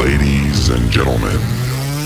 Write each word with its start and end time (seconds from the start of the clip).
Ladies 0.00 0.70
and 0.70 0.90
gentlemen, 0.90 1.36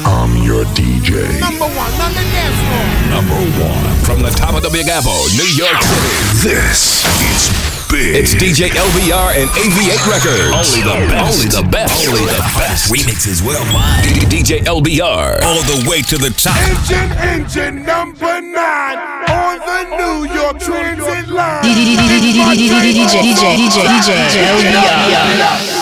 I'm 0.03 0.43
your 0.43 0.67
DJ. 0.75 1.31
Number 1.39 1.71
one 1.79 1.95
on 2.03 2.11
the 2.11 2.27
dance 2.27 2.59
floor. 2.67 2.87
Number 3.15 3.39
one 3.63 3.95
from 4.03 4.19
the 4.19 4.35
top 4.35 4.59
of 4.59 4.67
the 4.67 4.71
Big 4.75 4.89
Apple, 4.89 5.15
New 5.39 5.47
York 5.55 5.79
City. 5.79 6.11
This 6.43 7.07
is 7.23 7.55
big. 7.87 8.19
It's 8.19 8.35
DJ 8.35 8.75
LBR 8.75 9.39
and 9.39 9.47
AV8 9.55 10.11
Records. 10.11 10.51
Only 10.51 10.83
the 10.83 11.07
best. 11.07 11.39
Only 11.39 11.47
the 11.55 11.63
best. 11.71 11.95
Only 12.03 12.27
the 12.27 12.43
best. 12.59 12.91
Remixes 12.91 13.47
worldwide. 13.47 14.03
DJ 14.27 14.67
LBR. 14.67 15.39
All 15.47 15.63
the 15.63 15.87
way 15.89 16.03
to 16.03 16.19
the 16.19 16.35
top. 16.35 16.59
Engine, 16.67 17.15
engine 17.23 17.87
number 17.87 18.43
nine 18.43 18.99
on 19.31 19.63
the 19.63 19.81
New 19.95 20.35
York 20.35 20.59
Transit 20.59 21.31
Line. 21.31 21.63
DJ, 21.63 21.95
DJ, 21.95 22.43
DJ, 22.59 23.15
DJ, 23.23 23.87
DJ 23.87 24.19
LBR. 24.51 25.74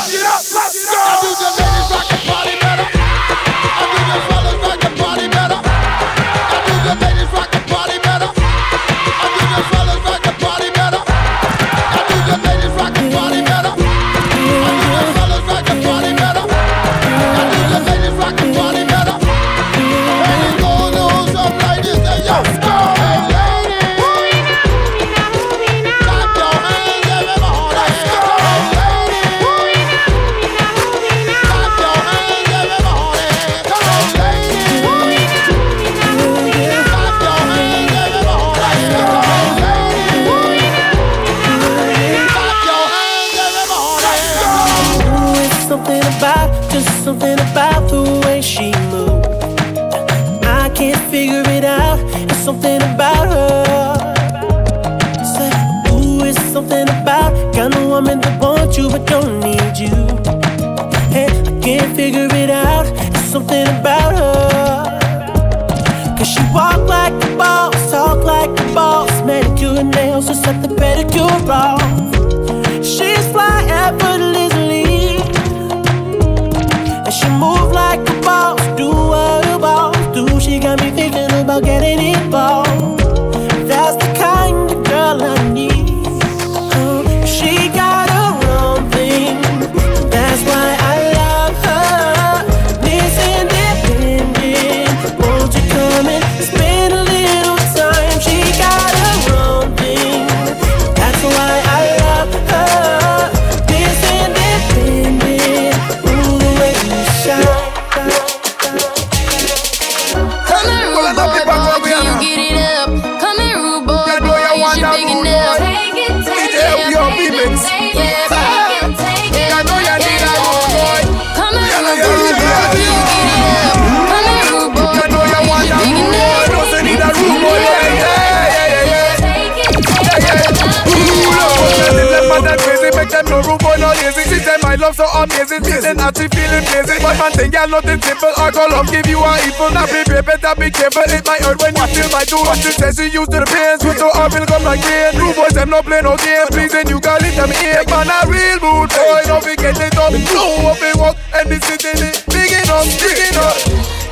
that 136.12 136.20
she 136.20 136.28
feeling 136.28 136.64
crazy, 136.69 137.00
But 137.00 137.17
man, 137.17 137.32
think 137.32 137.55
you 137.56 137.67
nothing 137.69 138.00
simple. 138.02 138.32
I 138.37 138.50
go 138.52 138.69
love 138.69 138.88
give 138.93 139.08
you 139.08 139.20
a 139.20 139.32
evil. 139.49 139.70
Now 139.73 139.88
be 139.88 140.05
better 140.05 140.52
be 140.56 140.69
careful. 140.69 141.08
It 141.08 141.25
might 141.25 141.40
hurt 141.40 141.61
when 141.61 141.73
you 141.76 141.87
feel 141.88 142.11
my 142.12 142.25
do. 142.28 142.37
What 142.44 142.58
she 142.61 142.73
says 142.73 142.96
she 142.96 143.08
used 143.08 143.32
to 143.32 143.40
the 143.40 143.49
pain. 143.49 143.81
Switch 143.81 143.99
so 143.99 144.12
I 144.12 144.28
will 144.28 144.46
come 144.46 144.64
like 144.64 144.82
rain. 144.84 145.17
Two 145.17 145.32
boys, 145.32 145.56
I'm 145.56 145.70
not 145.70 145.84
playing 145.88 146.05
no 146.05 146.17
games. 146.20 146.52
Please 146.52 146.75
and 146.75 146.88
you 146.88 147.00
got 147.00 147.22
it, 147.25 147.37
I'm 147.40 147.50
here. 147.50 147.82
Man, 147.88 148.08
a 148.12 148.19
real 148.28 148.58
mood 148.61 148.90
boy. 148.93 149.22
Don't 149.25 149.44
be 149.44 149.56
getting 149.56 149.94
up. 149.96 150.12
Blow 150.12 150.72
up 150.72 150.82
and 150.82 150.96
walk 151.00 151.17
and 151.32 151.46
this 151.49 151.64
is 151.70 151.81
it. 151.81 152.25
Digging 152.28 152.69
up, 152.69 152.87
digging 153.00 153.37
up. 153.40 153.56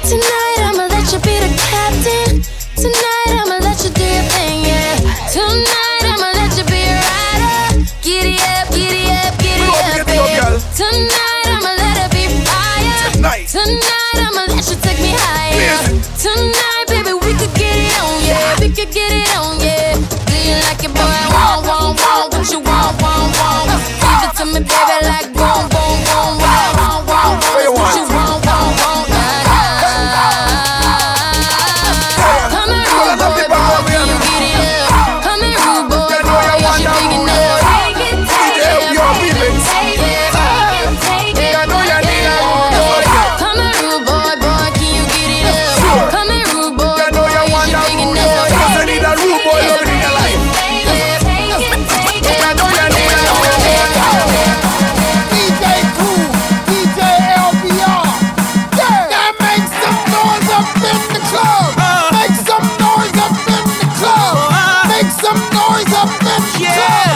Tonight 0.06 0.58
I'ma 0.64 0.88
let 0.88 1.06
you 1.12 1.20
be 1.20 1.34
the 1.36 1.50
captain. 1.68 2.40
Tonight 2.78 3.32
I'ma 3.36 3.56
let 3.60 3.78
you 3.84 3.92
do 3.92 4.04
your 4.04 4.26
thing, 4.32 4.64
yeah. 4.64 4.96
Tonight 5.28 6.04
I'ma 6.06 6.32
let 6.32 6.52
you 6.56 6.64
be 6.64 6.80
a 6.80 6.96
rider. 6.96 7.84
Giddy 8.00 8.40
up, 8.56 8.72
giddy 8.72 9.04
up, 9.12 9.36
giddy 9.36 9.68
up, 9.68 10.00
up, 10.00 10.08
up, 10.08 10.56
up, 10.56 10.76
Tonight 10.76 11.39
night. 13.20 13.46
Tonight 13.48 14.16
I'ma 14.16 14.48
let 14.48 14.64
you 14.68 14.76
take 14.80 15.00
me 15.00 15.12
higher. 15.12 15.78
Tonight, 16.16 16.84
baby, 16.88 17.12
we 17.12 17.32
could 17.36 17.52
get 17.54 17.76
it 17.76 17.92
on, 18.00 18.16
yeah. 18.24 18.60
We 18.60 18.68
could 18.68 18.92
get 18.92 19.12
it 19.12 19.28
on, 19.36 19.60
yeah. 19.60 19.94
Do 20.26 20.34
you 20.40 20.56
like 20.64 20.82
it, 20.82 20.92
boy? 20.94 21.04
Want, 21.34 21.66
want, 21.66 22.00
want. 22.00 22.32
what 22.32 22.50
you 22.50 22.60
want, 22.60 23.00
want, 23.02 23.36
want? 23.36 23.68
Give 24.00 24.24
it 24.24 24.36
to 24.36 24.44
me, 24.46 24.60
baby, 24.60 25.06
like. 25.06 25.39
some 65.30 65.50
noise 65.50 65.92
up 65.94 66.10
in 66.10 66.60
yeah. 66.60 67.09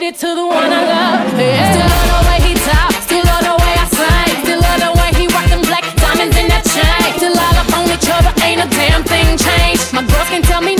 dedicated 0.00 0.20
to 0.20 0.34
the 0.34 0.46
one 0.46 0.72
I 0.72 0.82
love. 0.84 1.38
Yeah. 1.38 1.72
Still 1.72 1.92
on 2.00 2.06
the 2.08 2.20
way 2.28 2.38
he 2.48 2.54
talks, 2.54 3.04
still 3.04 3.28
on 3.28 3.42
the 3.44 3.56
way 3.62 3.74
I 3.76 3.86
sing, 3.98 4.44
still 4.44 4.64
on 4.64 4.78
the 4.80 4.92
way 4.98 5.10
he 5.20 5.26
rock 5.28 5.46
them 5.48 5.62
black 5.62 5.84
diamonds 5.96 6.36
in 6.36 6.48
that 6.48 6.64
chain. 6.64 7.18
Still 7.18 7.36
all 7.36 7.56
up 7.60 7.68
on 7.76 7.84
each 7.92 8.08
other, 8.08 8.32
ain't 8.44 8.64
a 8.64 8.68
damn 8.76 9.04
thing 9.04 9.36
changed. 9.36 9.92
My 9.92 10.02
girls 10.02 10.28
can 10.28 10.42
tell 10.42 10.62
me. 10.62 10.79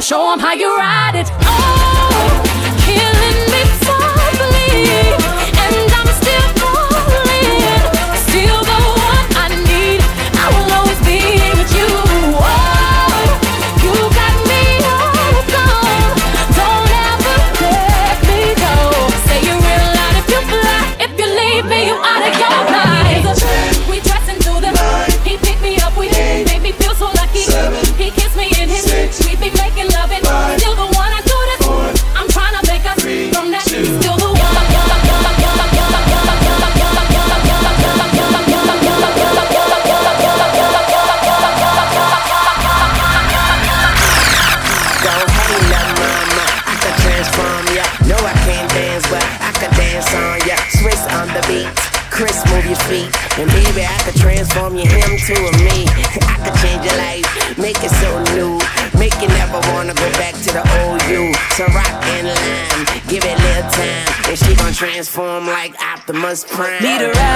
show 0.00 0.30
them 0.30 0.38
how 0.38 0.52
you 0.52 0.76
ride 0.76 1.16
it. 1.16 1.47
must 66.28 66.46
pray. 66.48 66.78
Need 66.80 67.00
a 67.00 67.10
ride. 67.10 67.27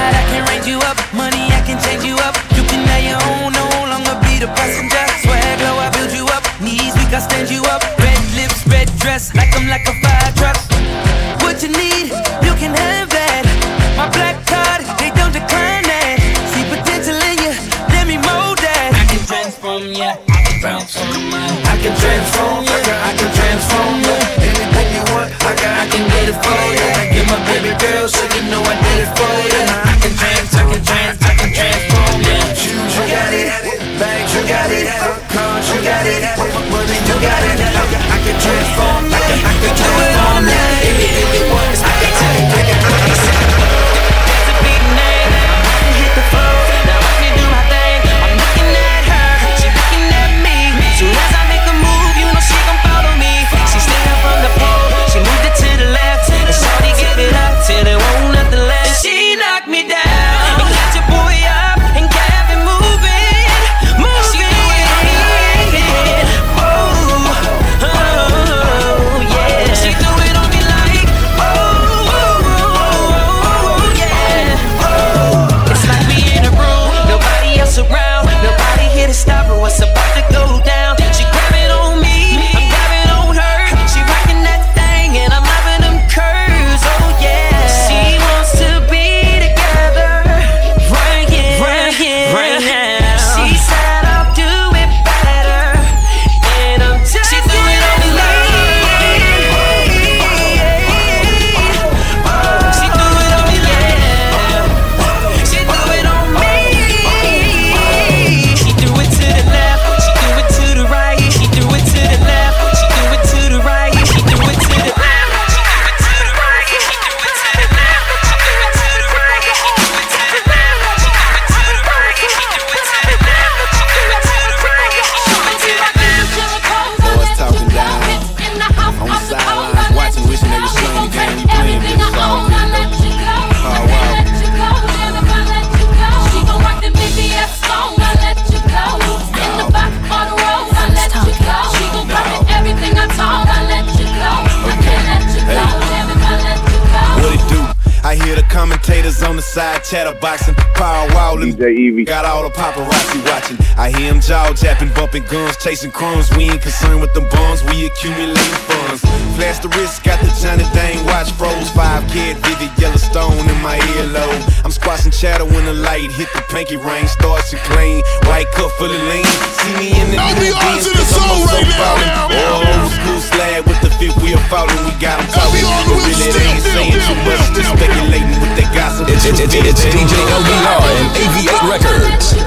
chatterboxing, 149.92 150.56
power 150.72 151.04
wildin'. 151.12 151.52
DJ 151.52 151.76
Evie. 151.76 152.04
Got 152.04 152.24
all 152.24 152.42
the 152.42 152.48
paparazzi 152.48 153.20
watching. 153.28 153.60
I 153.76 153.92
hear 153.92 154.08
him 154.08 154.20
jaw 154.24 154.48
japping, 154.54 154.88
bumping 154.96 155.24
guns, 155.28 155.58
chasing 155.58 155.92
crumbs. 155.92 156.32
We 156.32 156.48
ain't 156.48 156.62
concerned 156.62 157.02
with 157.02 157.12
them 157.12 157.28
bums, 157.28 157.62
we 157.68 157.84
accumulate 157.84 158.56
funds. 158.64 159.04
Flash 159.36 159.60
the 159.60 159.68
wrist, 159.76 160.02
got 160.02 160.16
the 160.24 160.32
Johnny 160.40 160.64
thing. 160.72 161.04
watch 161.04 161.30
froze. 161.36 161.68
Five 161.76 162.08
kid, 162.08 162.38
vivid 162.40 162.72
Yellowstone 162.80 163.36
in 163.36 163.60
my 163.60 163.76
earlobe. 164.00 164.64
I'm 164.64 164.72
squashing 164.72 165.12
chatter 165.12 165.44
when 165.44 165.66
the 165.66 165.74
light 165.74 166.10
hit 166.16 166.32
the 166.32 166.40
pinky 166.48 166.76
ring. 166.80 167.06
Starts 167.06 167.50
to 167.50 167.58
clean, 167.68 168.00
white 168.24 168.48
cup 168.56 168.72
full 168.80 168.88
of 168.88 169.02
lean. 169.12 169.28
See 169.60 169.76
me 169.76 169.88
in 169.92 170.08
the. 170.08 170.16
I'll 170.16 170.32
be 170.40 170.48
on 170.56 170.80
to 170.80 170.88
the 170.88 171.04
soul 171.04 171.44
right 171.52 171.68
now. 171.68 172.32
Old 172.32 172.92
school 172.96 173.20
slab 173.20 173.68
with 173.68 173.81
think 174.02 174.16
we 174.22 174.32
a 174.34 174.38
it, 174.50 174.82
we 174.82 174.90
got 174.98 175.18
them 175.22 175.28
talking. 175.30 175.62
Really 175.86 176.10
ain't 176.42 176.62
saying 176.62 176.98
too 177.06 177.14
much, 177.22 177.54
just 177.54 177.70
speculating 177.70 178.34
with 178.42 178.54
that 178.58 178.74
gossip. 178.74 179.06
It's 179.08 179.22
DJ 179.22 180.18
LBR 180.26 180.82
and 180.98 181.08
AV8 181.22 181.70
Records. 181.70 182.41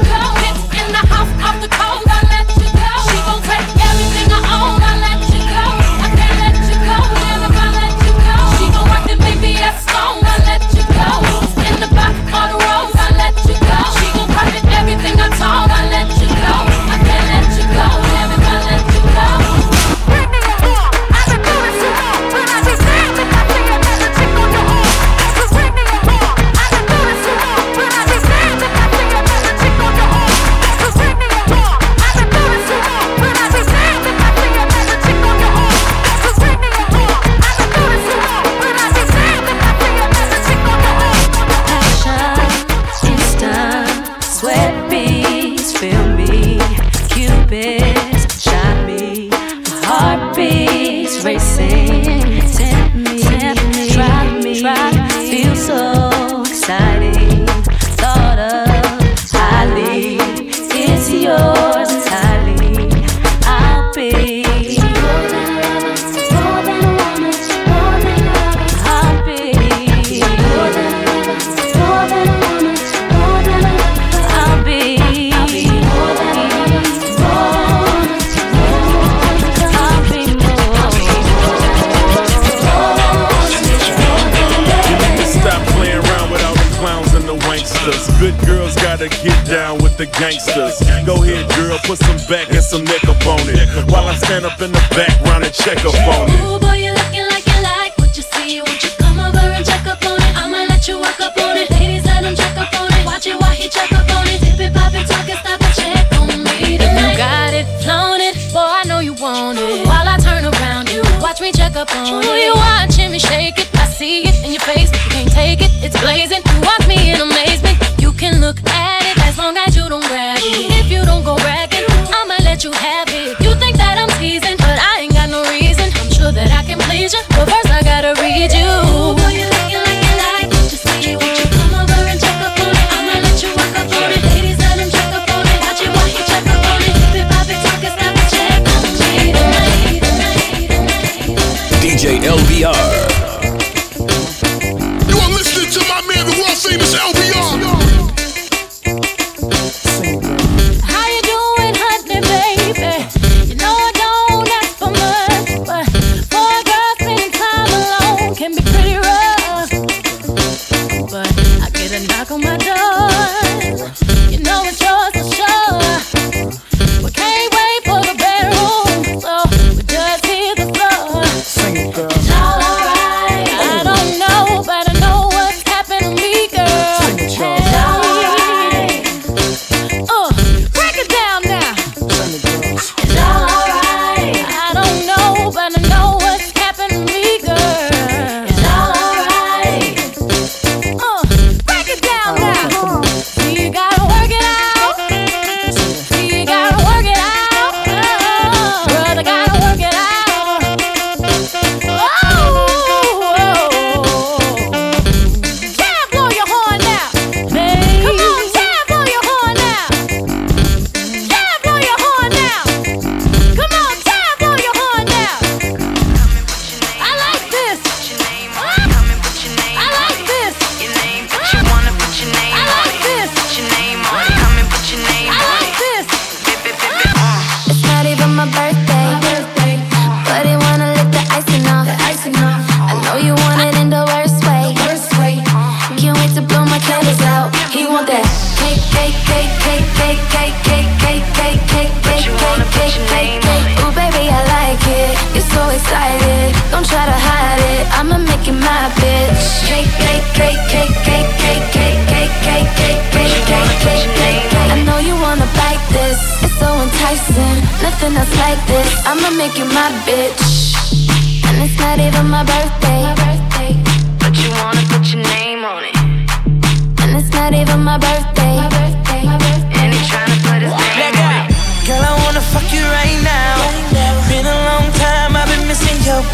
Ooh, 112.03 112.35
you're 112.35 112.55
watching 112.55 113.11
me 113.11 113.19
shake 113.19 113.57
it. 113.57 113.69
I 113.75 113.87
see 113.87 114.27
it 114.27 114.35
in 114.43 114.51
your 114.51 114.61
face. 114.61 114.91
You 114.91 115.09
can't 115.15 115.31
take 115.31 115.61
it, 115.61 115.71
it's 115.83 115.99
blazing. 116.01 116.41
You 116.43 116.61
watch 116.61 116.85
me 116.87 117.11
in 117.11 117.21
amazement. 117.21 117.77
You 117.99 118.11
can 118.11 118.41
look 118.41 118.59
at 118.67 119.01
it 119.07 119.17
as 119.23 119.37
long 119.37 119.55
as 119.57 119.75
you 119.75 119.87
don't 119.87 120.05
grab 120.05 120.39
it. 120.41 120.71
If 120.81 120.91
you 120.91 121.05
don't 121.05 121.23
go 121.23 121.35
bragging, 121.37 121.85
I'ma 122.11 122.35
let 122.43 122.63
you 122.63 122.71
have 122.71 123.09
it. 123.09 123.39
You 123.39 123.55
think 123.55 123.77
that 123.77 123.95
I'm 123.97 124.11
teasing, 124.19 124.57
but 124.57 124.77
I 124.79 125.01
ain't 125.01 125.13
got 125.13 125.29
no 125.29 125.43
reason. 125.49 125.87
I'm 126.01 126.11
sure 126.11 126.31
that 126.31 126.51
I 126.51 126.63
can 126.67 126.79
please 126.79 127.13
you. 127.13 127.21
But 127.29 127.47
first 127.49 127.64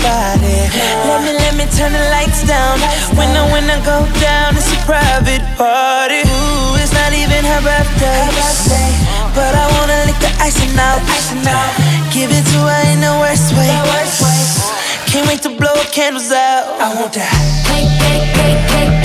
body. 0.02 0.58
Let 1.08 1.22
me, 1.26 1.32
let 1.34 1.54
me 1.56 1.66
turn 1.78 1.94
the 1.94 2.04
lights 2.12 2.44
down. 2.46 2.78
When 3.18 3.30
I, 3.32 3.44
when 3.54 3.66
I 3.70 3.78
go 3.86 4.04
down, 4.20 4.58
it's 4.58 4.70
a 4.74 4.80
private 4.86 5.46
party. 5.58 6.22
Ooh, 6.26 6.82
it's 6.82 6.94
not 6.94 7.14
even 7.14 7.42
her 7.46 7.62
birthday. 7.62 8.26
But 9.34 9.54
I 9.56 9.66
wanna 9.78 10.06
lick 10.10 10.20
the 10.20 10.32
icing 10.42 10.74
out. 10.78 11.02
Give 12.12 12.30
it 12.30 12.46
to 12.52 12.60
her 12.68 12.84
in 12.92 13.00
the 13.00 13.14
worst 13.22 13.54
way. 13.56 13.70
Can't 15.08 15.28
wait 15.28 15.42
to 15.44 15.50
blow 15.50 15.76
candles 15.92 16.32
out. 16.32 16.80
I 16.80 16.94
want 17.00 17.14
that. 17.14 17.32
Cake, 17.68 17.92
cake, 18.02 18.28
cake, 18.36 18.92
cake. 18.92 19.01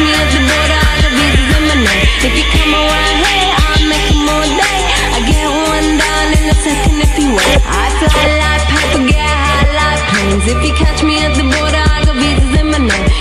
me 0.00 0.12
I'll 0.16 1.12
be 1.12 1.28
the. 1.36 1.84
If 2.24 2.32
you 2.36 2.44
come 2.56 2.72
around 2.72 3.16
here, 3.24 3.52
I 3.52 3.76
make 3.88 4.10
day. 4.56 4.80
I 5.16 5.18
get 5.28 5.46
one 5.48 5.88
in 6.36 6.44
a 6.48 6.56
second 6.56 6.96
if 7.04 7.12
you 7.20 7.28
wait. 7.36 7.60
I 7.64 7.86
fly 8.08 8.26
like. 8.40 8.60
If 10.40 10.64
you 10.64 10.72
catch 10.74 11.02
me 11.02 11.20
at 11.24 11.36
the 11.36 11.44
border, 11.44 11.84
I'll. 11.94 12.00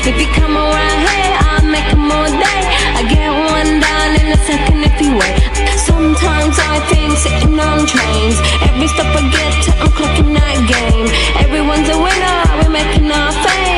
If 0.10 0.20
you 0.20 0.28
come 0.34 0.56
around 0.58 1.00
here, 1.08 1.36
I 1.38 1.62
make 1.64 1.92
day. 2.40 2.62
I 2.96 3.04
get 3.08 3.30
one 3.30 3.80
in 4.16 4.32
a 4.32 4.40
second 4.48 4.84
if 4.84 4.96
you 5.02 5.12
wait. 5.20 5.36
Sometimes 5.78 6.58
I 6.60 6.80
think 6.90 7.18
sitting 7.18 7.60
on 7.60 7.86
trains. 7.86 8.38
Every 8.64 8.88
stop 8.88 9.14
I 9.16 9.22
get 9.30 9.64
to, 9.66 9.72
I'm 9.84 9.92
clocking 9.92 10.34
that 10.34 10.58
game. 10.66 11.08
Everyone's 11.44 11.90
a 11.90 11.98
winner, 11.98 12.38
we're 12.58 12.72
making 12.72 13.12
our 13.12 13.32
fame. 13.44 13.69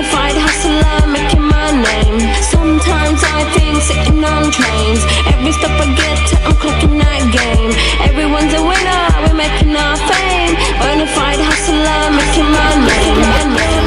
Bonafide 0.00 0.40
hustler 0.40 1.12
making 1.12 1.44
my 1.44 1.76
name. 1.76 2.16
Sometimes 2.40 3.20
I 3.20 3.44
think 3.52 3.76
sitting 3.84 4.24
on 4.24 4.48
trains. 4.48 5.04
Every 5.28 5.52
stop 5.52 5.76
I 5.76 5.92
get, 5.92 6.24
I'm 6.40 6.56
clocking 6.56 6.96
that 7.04 7.20
game. 7.28 7.68
Everyone's 8.08 8.48
a 8.56 8.64
winner, 8.64 9.04
we're 9.28 9.36
making 9.36 9.76
our 9.76 10.00
fame. 10.08 10.56
Bonafide 10.80 11.44
hustler 11.44 12.16
making 12.16 12.48
my 12.48 12.80
name. 12.80 13.20
My 13.28 13.44
name. 13.44 13.80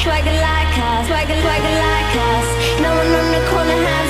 Swagger 0.00 0.32
like 0.32 0.76
us, 0.76 1.06
swagger, 1.08 1.36
swagger 1.40 1.74
like 1.80 2.14
us. 2.28 2.46
No 2.80 2.88
one 2.92 3.12
on 3.16 3.26
the 3.32 3.42
corner 3.48 3.80
has 3.84 4.09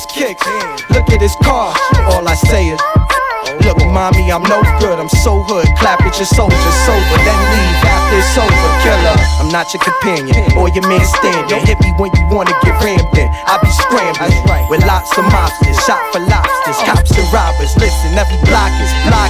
his 0.00 0.06
kicks. 0.08 0.46
Look 0.90 1.08
at 1.12 1.20
his 1.20 1.36
car. 1.44 1.76
All 2.08 2.24
I 2.26 2.34
say 2.34 2.72
is. 2.72 2.80
Look, 3.66 3.76
mommy, 3.92 4.32
I'm 4.32 4.44
no 4.44 4.62
good. 4.80 4.96
I'm 4.96 5.10
so 5.20 5.44
hood. 5.44 5.68
Clap 5.76 6.00
at 6.00 6.16
your 6.16 6.28
soldier, 6.28 6.72
sober, 6.86 7.18
then 7.20 7.40
leave 7.52 7.84
after 7.84 8.16
it's 8.16 8.36
over. 8.40 8.70
Killer, 8.80 9.16
I'm 9.42 9.50
not 9.52 9.68
your 9.74 9.82
companion 9.84 10.40
or 10.56 10.72
your 10.72 10.86
man 10.88 11.04
standing. 11.04 11.60
Hit 11.66 11.76
me 11.84 11.92
when 12.00 12.08
you 12.16 12.24
wanna 12.32 12.54
get 12.64 12.76
rammed 12.80 13.12
in. 13.18 13.28
I 13.28 13.58
be 13.60 13.68
scrambling 13.68 14.40
with 14.70 14.80
lots 14.86 15.12
of 15.18 15.24
mobsters, 15.28 15.76
shot 15.84 16.00
for 16.12 16.22
lobsters, 16.24 16.78
cops 16.88 17.12
and 17.16 17.26
robbers. 17.32 17.74
Listen, 17.76 18.16
every 18.16 18.38
block 18.48 18.72
is 18.80 18.92
block 19.04 19.28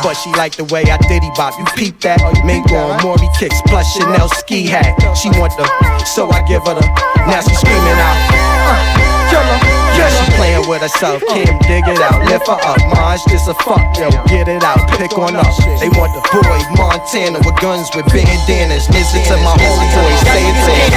But 0.00 0.14
she 0.14 0.30
like 0.32 0.56
the 0.56 0.64
way 0.72 0.84
I 0.88 0.96
diddy 1.08 1.28
bop. 1.36 1.58
You 1.58 1.66
peep 1.76 2.00
that? 2.06 2.22
Mingo 2.46 2.76
and 2.76 3.02
Maury 3.02 3.28
kicks 3.36 3.60
plus 3.68 3.84
Chanel 3.96 4.28
ski 4.40 4.64
hat. 4.64 4.96
She 5.18 5.28
want 5.36 5.52
the, 5.58 5.66
so 6.04 6.30
I 6.30 6.40
give 6.46 6.64
her 6.64 6.76
the. 6.78 6.84
Now 7.28 7.42
she 7.42 7.52
screaming 7.58 8.00
out. 8.00 8.16
Uh, 8.64 9.12
killer. 9.28 9.71
She 10.10 10.24
playing 10.36 10.68
with 10.68 10.82
herself. 10.82 11.22
Kim, 11.28 11.58
dig 11.68 11.86
it 11.86 12.00
out, 12.00 12.24
lift 12.26 12.46
her 12.46 12.58
up. 12.58 12.78
Maj, 12.90 13.22
this 13.26 13.46
a 13.46 13.54
fuck, 13.54 13.82
yo. 13.98 14.10
Get 14.26 14.48
it 14.48 14.62
out, 14.62 14.82
pick 14.98 15.16
on 15.18 15.36
up. 15.36 15.52
They 15.78 15.90
want 15.94 16.14
the 16.14 16.22
boy 16.32 16.58
Montana 16.76 17.38
with 17.44 17.56
guns 17.60 17.90
with 17.94 18.06
bandanas. 18.06 18.88
Listen 18.90 19.22
to 19.30 19.36
my 19.42 19.54
homeboy, 19.56 20.14
say 20.26 20.42
it, 20.42 20.56
say 20.66 20.78
it, 20.86 20.94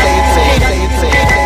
say 1.01 1.41
it, 1.41 1.44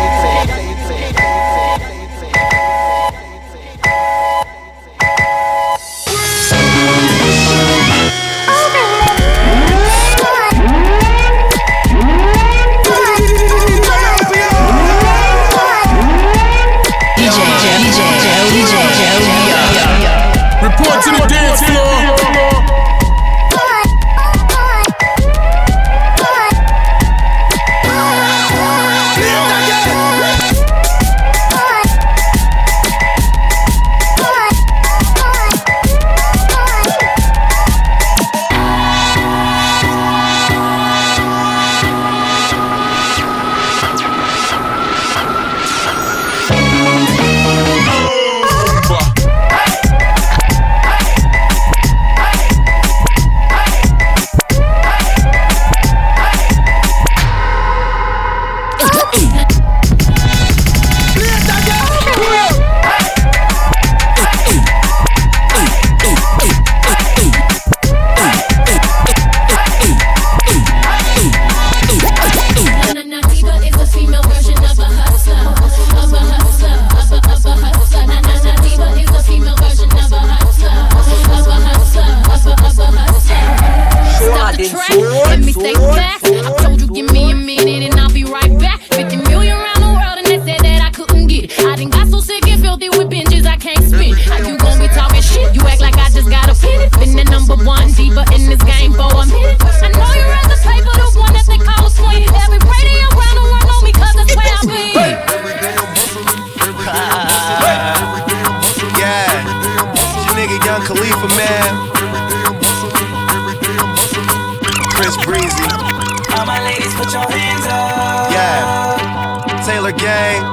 put 117.00 117.12
your 117.16 117.24
hands 117.32 117.64
up. 117.66 118.28
Yeah, 118.28 119.64
Taylor 119.64 119.92
Gang. 119.92 120.44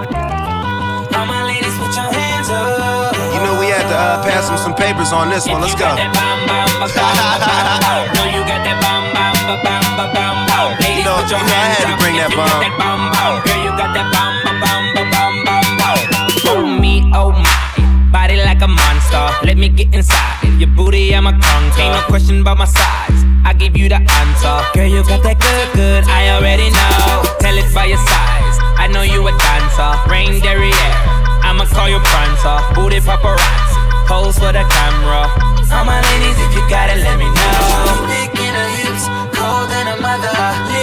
All 1.16 1.26
my 1.28 1.44
ladies, 1.44 1.76
put 1.78 1.92
your 1.96 2.08
hands 2.12 2.50
up. 2.50 3.12
You 3.36 3.40
know 3.44 3.60
we 3.60 3.68
had 3.68 3.84
to 3.92 3.98
uh, 3.98 4.24
pass 4.24 4.50
him 4.50 4.58
some 4.58 4.74
papers 4.74 5.12
on 5.12 5.30
this 5.30 5.48
one. 5.48 5.60
Let's 5.62 5.76
go. 5.76 5.92
You 5.92 6.08
know- 6.08 6.08
you 10.88 11.04
know 11.04 11.18
I 11.20 11.68
had 11.76 11.88
to 11.92 11.96
bring 12.00 12.16
that 12.16 12.32
If 12.32 12.38
bomb. 12.38 12.48
that 12.64 12.76
bam 12.80 13.02
bam. 13.12 13.34
Girl, 13.44 13.60
you 13.64 13.72
got 13.76 13.92
that 13.96 14.08
ba 14.14 14.24
bam 14.64 14.84
ba 14.96 15.04
bam 15.12 15.34
bam 15.44 15.66
bam. 15.80 15.98
Oh 16.48 16.64
me, 16.80 17.04
oh 17.14 17.32
my, 17.32 17.57
body 18.28 18.44
like 18.44 18.62
a 18.62 18.68
monster. 18.68 19.26
Let 19.48 19.58
me 19.58 19.70
get 19.70 19.94
inside. 19.96 20.44
Your 20.60 20.70
booty, 20.76 21.16
I'm 21.16 21.28
a 21.28 21.32
conquer. 21.32 21.82
Ain't 21.82 21.94
no 21.96 22.02
question 22.08 22.42
about 22.42 22.58
my 22.58 22.66
size. 22.66 23.20
I 23.46 23.54
give 23.54 23.78
you 23.78 23.88
the 23.88 24.02
answer. 24.04 24.56
Girl, 24.76 24.88
you 24.88 25.02
got 25.08 25.24
that 25.24 25.40
good, 25.40 25.68
good. 25.80 26.04
I 26.12 26.36
already 26.36 26.68
know. 26.68 27.24
Tell 27.40 27.56
it 27.56 27.70
by 27.74 27.86
your 27.86 28.02
size. 28.04 28.56
I 28.76 28.92
know 28.92 29.04
you 29.04 29.24
a 29.24 29.32
dancer. 29.32 29.92
Rain 30.12 30.44
derriere. 30.44 30.92
I'ma 31.48 31.66
call 31.72 31.88
you 31.88 32.00
prancer. 32.04 32.58
Booty 32.76 33.00
paparazzi. 33.00 33.80
Pose 34.12 34.36
for 34.36 34.52
the 34.52 34.64
camera. 34.68 35.32
All 35.72 35.86
my 35.86 36.00
ladies, 36.00 36.36
if 36.44 36.52
you 36.56 36.64
got 36.68 36.92
it, 36.92 37.00
let 37.00 37.16
me 37.16 37.28
know. 37.32 38.08
Licking 38.12 38.56
her 38.60 38.70
hips, 38.76 39.08
cold 39.36 39.72
than 39.72 39.88
a 39.88 39.96
mother. 40.04 40.77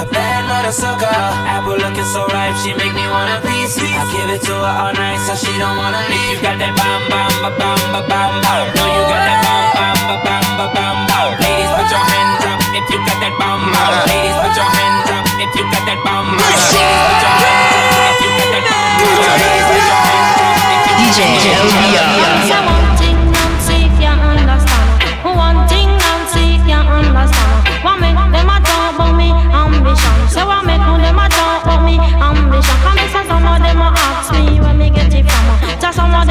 A 0.00 0.06
bad 0.08 0.48
mother 0.48 0.72
sucker. 0.72 1.12
Apple 1.44 1.76
looking 1.76 2.08
so 2.08 2.24
ripe, 2.32 2.56
she 2.64 2.72
make 2.72 2.96
me 2.96 3.04
wanna 3.04 3.36
piece. 3.44 3.76
I 3.76 4.00
give 4.08 4.32
it 4.32 4.40
to 4.48 4.56
her 4.56 4.74
all 4.80 4.96
night, 4.96 5.20
so 5.28 5.36
she 5.36 5.52
don't 5.60 5.76
wanna 5.76 6.00
leave. 6.08 6.40
You 6.40 6.40
got 6.40 6.56
that 6.56 6.72
bam 6.72 7.04
bam 7.12 7.28
ba 7.44 7.52
bam 7.60 7.76
ba 7.92 8.00
bam 8.08 8.32
bam. 8.40 8.64
No, 8.80 8.84
you 8.88 9.02
got 9.04 9.20
that 9.28 9.44
bam 9.44 9.60
bam 9.76 9.96
ba 10.08 10.16
bam 10.24 10.46
ba 10.56 10.66
bam 10.72 10.96
bam. 11.04 11.36
Ladies, 11.44 11.68
put 11.76 11.84
your 11.92 12.00
hands 12.00 12.40
up 12.48 12.64
if 12.72 12.88
you 12.88 12.96
got 13.04 13.18
that 13.20 13.34
bam 13.36 13.60
bam. 13.60 13.92
Ladies, 14.08 14.36
put 14.40 14.56
your 14.56 14.70
hands 14.72 15.10
up 15.12 15.24
if 15.36 15.52
you 15.52 15.64
got 15.68 15.84
that 15.84 16.00
bam 16.00 16.24
bam. 16.32 16.48
Ladies, 16.48 16.64
put 16.64 17.20
your 17.20 17.36
hands 17.36 17.76
up 17.76 18.08
if 18.08 18.20
you 18.24 18.30
got 18.40 18.48
that 18.56 18.64
bam 18.72 19.04
bam. 19.04 19.36
Ladies, 19.36 19.68
put 19.68 19.84
your 19.84 20.00
hands 20.00 20.40
up 20.40 20.64
if 20.64 20.80
you 20.88 20.96
DJ 20.96 21.28
Joe 21.44 21.68
Say 22.48 22.56
one 22.64 22.80
thing, 22.80 22.89
Come 32.60 32.98
and 32.98 33.10
say 33.10 33.24
some 33.26 33.46
of 33.46 33.58
them 33.62 33.80
ask 33.80 34.32
me 34.32 34.60
where 34.60 34.74
me 34.74 34.90
get 34.90 35.12
it 35.12 35.24
from. 35.24 35.80
Just 35.80 35.96
some 35.96 36.14
of 36.14 36.26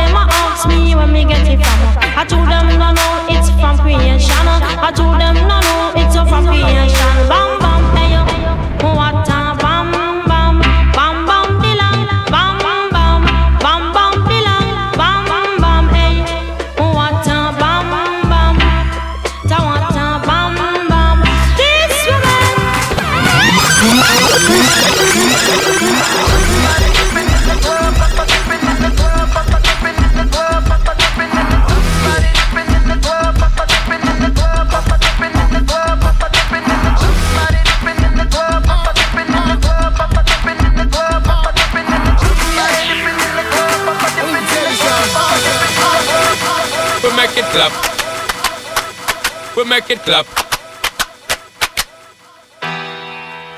Clap. 50.10 50.26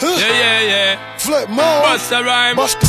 Yeah, 0.02 0.20
yeah, 0.20 0.60
yeah. 0.62 1.18
Flip 1.18 1.48
mode. 1.48 1.58
Bust 1.58 2.12
a 2.12 2.22
rhyme. 2.22 2.58
Bust 2.58 2.78
the 2.82 2.88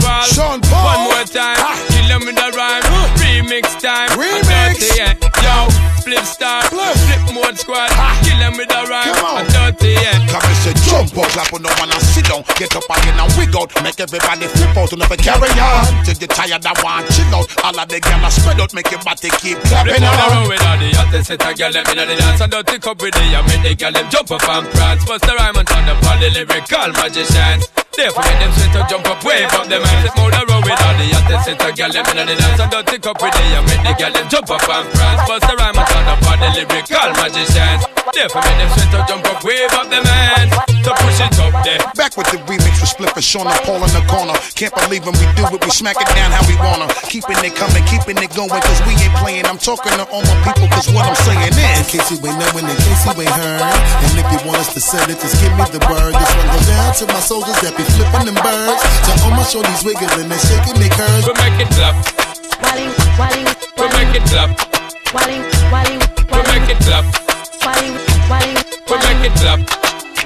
rhymes. 0.00 0.32
Sean 0.32 0.60
Paul. 0.62 0.84
One 0.88 1.12
more 1.12 1.24
time. 1.24 1.60
Kill 1.88 2.08
them 2.08 2.24
with 2.24 2.38
a 2.38 2.50
rhyme. 2.56 2.82
Remix 3.20 3.78
time. 3.78 4.08
Remix. 4.16 4.80
Dirty, 4.80 4.96
yeah. 4.96 5.12
Yo, 5.44 5.68
flip 6.00 6.24
star. 6.24 6.62
Flip. 6.62 6.93
Mode 7.34 7.58
squad. 7.58 7.90
Kill 8.22 8.38
them 8.38 8.54
with 8.54 8.70
a 8.70 8.80
rhyme. 8.86 9.10
Come 9.10 9.26
on. 9.26 9.44
Dirty, 9.50 9.98
yeah. 9.98 10.22
Come 10.30 10.46
and 10.46 10.58
say 10.62 10.74
jump 10.86 11.10
up, 11.18 11.26
clap 11.34 11.50
on 11.50 11.62
no 11.66 11.70
one 11.82 11.90
and 11.90 12.04
sit 12.14 12.30
down. 12.30 12.46
Get 12.54 12.70
up 12.78 12.86
again 12.86 13.18
and 13.18 13.32
wig 13.34 13.54
out. 13.58 13.74
Make 13.82 13.98
everybody 13.98 14.46
flip 14.46 14.76
out 14.78 14.92
and 14.94 15.00
never 15.02 15.18
carry 15.18 15.50
on. 15.58 15.82
Till 16.06 16.14
you 16.14 16.30
tired 16.30 16.62
and 16.62 16.78
want 16.78 17.10
chill 17.10 17.34
out. 17.34 17.50
All 17.66 17.74
of 17.74 17.86
the 17.90 17.98
gyal 17.98 18.30
spread 18.30 18.60
out, 18.62 18.70
make 18.70 18.90
your 18.90 19.02
body 19.02 19.30
keep 19.42 19.58
clapping 19.66 20.06
on 20.06 20.14
on. 20.14 20.48
with 20.48 20.62
all 20.62 20.78
the 20.78 20.88
hottest 20.94 21.26
set 21.26 21.42
a 21.42 21.50
girl 21.54 21.72
them 21.72 21.84
inna 21.90 22.06
the 22.06 22.14
dance 22.14 22.40
and 22.40 22.52
dirty 22.52 22.78
cup 22.78 23.02
with 23.02 23.14
the 23.14 23.24
I 23.34 23.42
make 23.50 23.62
the 23.66 23.74
girl 23.74 23.92
them 23.92 24.06
jump 24.10 24.30
up 24.30 24.48
and 24.48 24.66
prance. 24.70 25.04
Bust 25.04 25.26
the 25.26 25.34
rhyme 25.34 25.56
and 25.56 25.66
turn 25.66 25.88
up 25.90 26.02
all 26.06 26.18
the 26.22 26.30
lyrical 26.30 26.90
magicians. 27.02 27.83
Therefore 27.96 28.24
make 28.24 28.38
them 28.40 28.52
sweat 28.52 28.72
to 28.74 28.80
jump 28.90 29.06
up, 29.06 29.22
wave 29.24 29.46
up 29.54 29.66
them 29.68 29.82
hands. 29.82 30.10
Flip 30.10 30.18
on 30.18 30.30
the 30.34 30.42
road 30.50 30.64
with 30.66 30.82
all 30.82 30.94
the 30.98 31.06
hottest 31.14 31.44
set 31.46 31.62
a 31.62 31.70
girl 31.72 31.92
them 31.94 32.06
inna 32.10 32.24
the 32.26 32.34
dance 32.34 32.60
and 32.60 32.70
dirty 32.70 32.98
cup 32.98 33.22
with 33.22 33.32
the 33.32 33.44
I 33.54 33.60
make 33.70 33.82
the 33.86 33.92
girl 34.02 34.12
them 34.12 34.28
jump 34.28 34.50
up 34.50 34.68
and 34.68 34.86
prance. 34.90 35.28
Bust 35.28 35.46
the 35.46 35.54
rhyme 35.54 35.78
and 35.78 35.86
turn 35.86 36.06
up 36.10 36.26
all 36.26 36.36
the 36.42 36.48
lyrical 36.58 37.10
magicians. 37.22 37.93
Therefore 38.12 38.42
make 38.44 38.58
them 38.60 38.70
sweat 38.76 38.90
to 38.92 39.00
jump 39.08 39.24
up, 39.32 39.40
wave 39.44 39.72
up 39.72 39.88
them 39.88 40.04
hands. 40.04 40.52
To 40.84 40.92
push 41.00 41.16
it 41.24 41.32
up 41.40 41.56
there. 41.64 41.80
Back 41.96 42.12
with 42.20 42.28
the 42.28 42.36
remix 42.44 42.76
with 42.76 42.92
Split 42.92 43.16
and 43.16 43.24
Sean 43.24 43.48
and 43.48 43.56
Paul 43.64 43.80
in 43.80 43.88
the 43.96 44.04
corner. 44.04 44.36
Can't 44.52 44.74
believe 44.76 45.08
when 45.08 45.16
we 45.16 45.24
do 45.32 45.48
it, 45.48 45.60
we 45.64 45.70
smack 45.72 45.96
it 45.96 46.10
down 46.12 46.28
how 46.28 46.44
we 46.44 46.52
wanna. 46.60 46.92
Keeping 47.08 47.40
it 47.40 47.56
coming, 47.56 47.80
keeping 47.88 48.20
it 48.20 48.28
going, 48.36 48.52
cause 48.52 48.80
we 48.84 48.92
ain't 49.00 49.16
playing. 49.24 49.48
I'm 49.48 49.56
talking 49.56 49.96
to 49.96 50.04
all 50.12 50.20
my 50.20 50.36
people, 50.44 50.68
cause 50.68 50.92
what 50.92 51.08
I'm 51.08 51.16
saying 51.24 51.56
is. 51.56 51.80
In 51.80 51.86
case 51.88 52.12
you 52.12 52.20
ain't 52.20 52.36
knowing, 52.36 52.68
in 52.68 52.76
case 52.76 53.02
you 53.08 53.16
ain't 53.16 53.32
heard. 53.32 53.64
And 53.64 54.12
if 54.20 54.26
you 54.28 54.40
want 54.44 54.60
us 54.60 54.76
to 54.76 54.80
send 54.84 55.08
it, 55.08 55.16
just 55.24 55.40
give 55.40 55.56
me 55.56 55.64
the 55.72 55.80
word. 55.88 56.12
This 56.12 56.30
one 56.36 56.48
goes 56.52 56.66
down 56.68 56.90
to 57.00 57.04
my 57.08 57.22
soldiers 57.24 57.56
that 57.64 57.72
be 57.72 57.84
flipping 57.96 58.28
them 58.28 58.36
birds. 58.44 58.84
To 59.08 59.10
all 59.24 59.32
my 59.32 59.46
shorties 59.48 59.80
wiggling 59.80 60.28
and 60.28 60.42
shaking 60.44 60.76
their 60.76 60.92
curves. 60.92 61.24
We 61.24 61.32
make 61.40 61.56
it 61.64 61.72
clap. 61.72 61.96
Walling, 62.60 62.92
walling, 63.16 63.48
We 63.80 63.86
make 63.96 64.12
it 64.20 64.24
clap. 64.28 64.52
walling, 65.16 65.44
walling, 65.72 66.00
We 66.28 66.40
make 66.52 66.68
it 66.68 66.80
clap. 66.84 67.23
We 67.64 68.96
make 69.00 69.24
it 69.24 69.32
clap. 69.40 69.58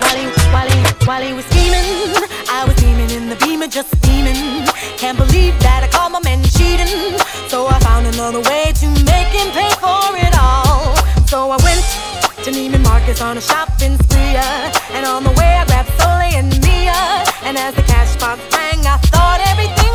walling, 0.02 0.30
walling, 0.52 0.82
While 1.06 1.22
he 1.22 1.32
was 1.32 1.44
scheming, 1.46 1.86
I 2.50 2.64
was 2.66 2.74
beaming 2.82 3.10
in 3.10 3.28
the 3.28 3.36
beamer, 3.36 3.68
just 3.68 3.94
steaming. 4.02 4.66
Can't 4.98 5.16
believe 5.16 5.54
that 5.60 5.84
I 5.84 5.88
caught 5.88 6.10
my 6.10 6.18
man 6.20 6.42
cheating. 6.42 7.14
So 7.46 7.66
I 7.68 7.78
found 7.78 8.06
another 8.08 8.40
way 8.50 8.72
to 8.82 8.86
make 9.06 9.30
him 9.30 9.48
pay 9.54 9.70
for 9.78 10.10
it 10.18 10.34
all. 10.34 10.96
So 11.30 11.50
I 11.50 11.58
went 11.62 11.84
to 12.42 12.50
Neiman 12.50 12.82
Marcus 12.82 13.20
on 13.22 13.38
a 13.38 13.40
shopping 13.40 13.96
spree. 14.02 14.34
uh, 14.34 14.72
And 14.98 15.06
on 15.06 15.22
the 15.22 15.30
way 15.38 15.50
I 15.62 15.64
grabbed 15.66 15.90
Soleil 16.00 16.34
and 16.42 16.50
Mia. 16.66 17.22
And 17.46 17.56
as 17.56 17.72
the 17.74 17.82
cash 17.82 18.16
box 18.18 18.40
rang, 18.50 18.82
I 18.84 18.96
thought 19.14 19.38
everything 19.46 19.94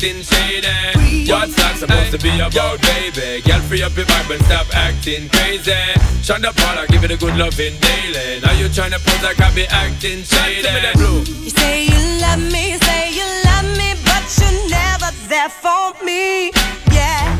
acting 0.00 0.22
shady? 0.22 1.30
What's 1.30 1.54
that 1.56 1.76
supposed 1.76 2.10
to 2.12 2.18
be 2.18 2.32
about, 2.40 2.80
baby? 2.80 3.42
Girl, 3.42 3.60
free 3.68 3.82
up 3.82 3.94
your 3.96 4.06
vibe 4.06 4.34
and 4.34 4.42
stop 4.46 4.66
acting 4.74 5.28
crazy. 5.28 5.76
Shonda 6.24 6.56
Paul, 6.56 6.78
I 6.78 6.86
give 6.86 7.04
it 7.04 7.10
a 7.10 7.18
good 7.18 7.36
loving 7.36 7.76
daily. 7.76 8.40
Now 8.40 8.52
you 8.52 8.70
trying 8.70 8.92
to 8.92 8.98
pose 8.98 9.22
like 9.22 9.38
I 9.40 9.54
be 9.54 9.66
acting 9.68 10.24
shady. 10.24 10.68
Blue. 10.94 11.20
You 11.44 11.50
say 11.50 11.84
you 11.84 12.00
love 12.20 12.40
me, 12.40 12.72
you 12.72 12.78
say 12.78 13.12
you 13.12 13.26
love 13.44 13.68
me, 13.76 13.92
but 14.08 14.24
you're 14.40 14.70
never 14.72 15.12
there 15.28 15.50
for 15.50 15.92
me. 16.02 16.48
Yeah. 16.88 17.36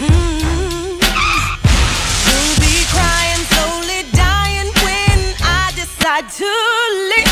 Mm. 0.00 0.96
You'll 2.24 2.56
be 2.64 2.74
crying, 2.88 3.44
slowly 3.52 4.08
dying 4.16 4.72
when 4.80 5.20
I 5.44 5.70
decide 5.76 6.30
to 6.40 6.48
leave. 7.12 7.31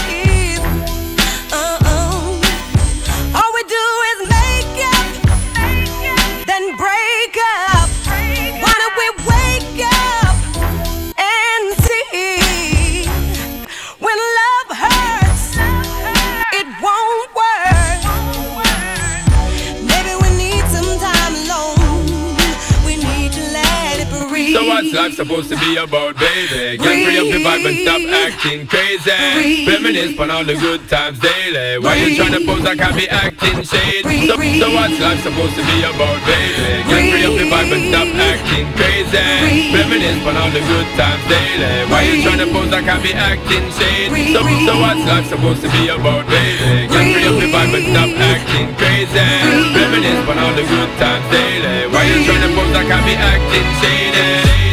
Supposed 25.42 25.60
to 25.60 25.72
be 25.72 25.76
about, 25.76 26.16
baby? 26.18 26.76
Get 26.76 26.96
free 27.04 27.16
up 27.16 27.28
your 27.32 27.40
vibe 27.40 27.64
and 27.64 27.78
stop 27.80 28.02
acting 28.12 28.66
crazy. 28.66 29.64
Reminisce 29.64 30.18
on 30.18 30.30
all 30.30 30.44
the 30.44 30.54
good 30.54 30.84
times 30.88 31.18
daily. 31.18 31.78
Why 31.80 31.96
you 31.96 32.16
trying 32.16 32.36
to 32.36 32.44
pose 32.44 32.60
like 32.60 32.80
I 32.80 32.92
be 32.92 33.08
acting 33.08 33.64
shady? 33.64 34.28
So, 34.28 34.36
so 34.36 34.68
what's 34.74 35.00
life 35.00 35.22
supposed 35.24 35.56
to 35.56 35.64
be 35.64 35.78
about, 35.80 36.20
baby? 36.28 36.84
Get 36.84 37.02
free 37.08 37.24
up 37.24 37.36
your 37.40 37.48
vibe 37.48 37.72
and 37.72 37.84
stop 37.88 38.08
acting 38.20 38.68
crazy. 38.76 39.72
Reminisce 39.72 40.20
on 40.28 40.36
all 40.36 40.52
the 40.52 40.60
good 40.60 40.88
times 41.00 41.24
daily. 41.24 41.88
Why 41.88 42.04
you 42.04 42.20
trying 42.20 42.42
to 42.44 42.48
pose 42.52 42.68
like 42.68 42.88
I 42.88 43.00
be 43.00 43.12
acting 43.16 43.66
shady? 43.72 44.36
So, 44.36 44.44
so 44.44 44.72
what's 44.76 45.04
life 45.08 45.24
supposed 45.24 45.62
to 45.64 45.70
be 45.72 45.88
about, 45.88 46.28
baby? 46.28 46.84
Get 46.84 47.04
free 47.16 47.24
up 47.24 47.36
your 47.40 47.48
vibe 47.48 47.72
and 47.80 47.86
stop 47.96 48.12
acting 48.12 48.68
crazy. 48.76 49.24
Reminisce 49.72 50.20
on 50.28 50.36
all 50.36 50.52
the 50.52 50.64
good 50.68 50.90
times 51.00 51.24
daily. 51.32 51.88
Why 51.88 52.04
you 52.04 52.28
trying 52.28 52.44
to 52.44 52.50
pose 52.52 52.72
like 52.76 52.92
I 52.92 52.98
be 53.08 53.14
acting 53.16 53.70
shady? 53.80 54.69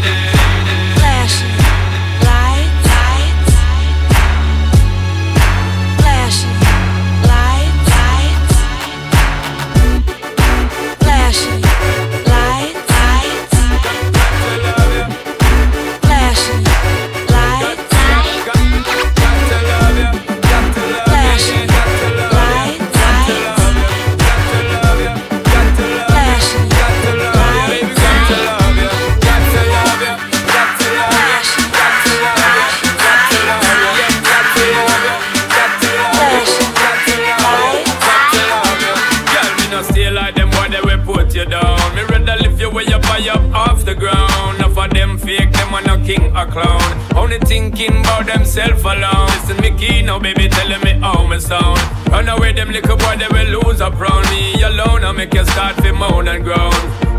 Them 45.85 45.99
no 45.99 46.05
king 46.05 46.35
or 46.35 46.45
clown. 46.45 46.81
Only 47.15 47.39
thinking 47.39 47.99
about 47.99 48.25
themself 48.25 48.83
alone. 48.83 49.27
Listen 49.27 49.57
me 49.57 49.71
key 49.77 50.01
now, 50.01 50.19
baby, 50.19 50.47
telling 50.47 50.81
me 50.81 50.93
how 50.93 51.27
me 51.27 51.39
sound. 51.39 51.79
Run 52.09 52.29
away, 52.29 52.53
them 52.53 52.71
little 52.71 52.97
boy 52.97 53.17
they 53.17 53.27
will 53.27 53.61
lose 53.61 53.81
up 53.81 53.99
round 53.99 54.29
me 54.29 54.61
alone. 54.61 55.03
I 55.03 55.11
make 55.11 55.33
you 55.33 55.45
start 55.45 55.77
to 55.77 55.93
moan 55.93 56.27
and 56.27 56.43
groan. 56.43 56.71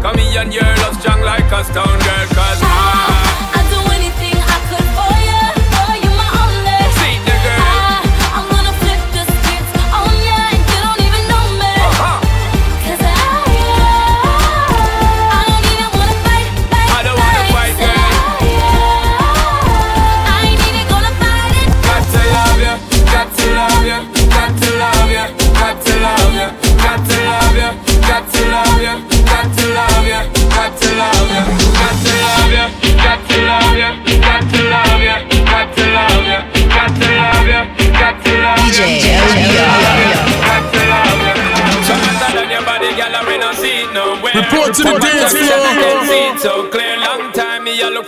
Come 0.02 0.18
here 0.18 0.42
and 0.42 0.52
you're 0.52 0.94
strong 1.00 1.20
like 1.22 1.50
a 1.52 1.64
stone 1.64 1.98
girl, 1.98 2.26
cause. 2.34 3.07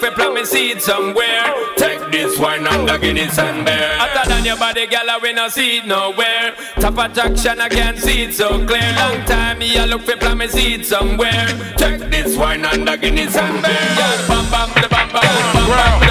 fi 0.01 0.11
plant 0.11 0.35
me 0.35 0.45
seed 0.45 0.81
somewhere. 0.81 1.55
Take 1.77 2.11
this 2.11 2.39
wine 2.39 2.67
and 2.67 2.89
the 2.89 2.97
Guinness 2.99 3.39
and 3.39 3.65
beer. 3.65 3.97
Hotter 3.99 4.29
than 4.29 4.45
your 4.45 4.57
body, 4.57 4.87
gyal, 4.87 5.09
I 5.09 5.19
win 5.19 5.39
a 5.39 5.51
seed 5.51 5.87
nowhere. 5.87 6.55
Top 6.81 6.99
attraction, 6.99 7.61
I 7.61 7.69
can't 7.69 7.99
see 7.99 8.23
it 8.23 8.35
so 8.35 8.49
clear. 8.67 8.93
Long 8.97 9.25
time, 9.27 9.59
me 9.59 9.77
a 9.77 9.87
look 9.87 10.03
fi 10.03 10.15
plant 10.17 10.39
me 10.39 10.49
seed 10.49 10.87
somewhere. 10.87 11.47
Take 11.77 12.01
this 12.11 12.37
wine 12.37 12.65
and 12.65 12.89
the 12.89 12.97
Guinness 12.97 13.37
and 13.37 13.63
beer. 13.63 13.73
Yeah, 13.73 14.27
bam 14.29 14.51
bam, 14.51 14.69
the 14.83 14.89
bam 14.89 15.09
bam, 15.13 15.23
bam 15.55 16.01
bam. 16.01 16.10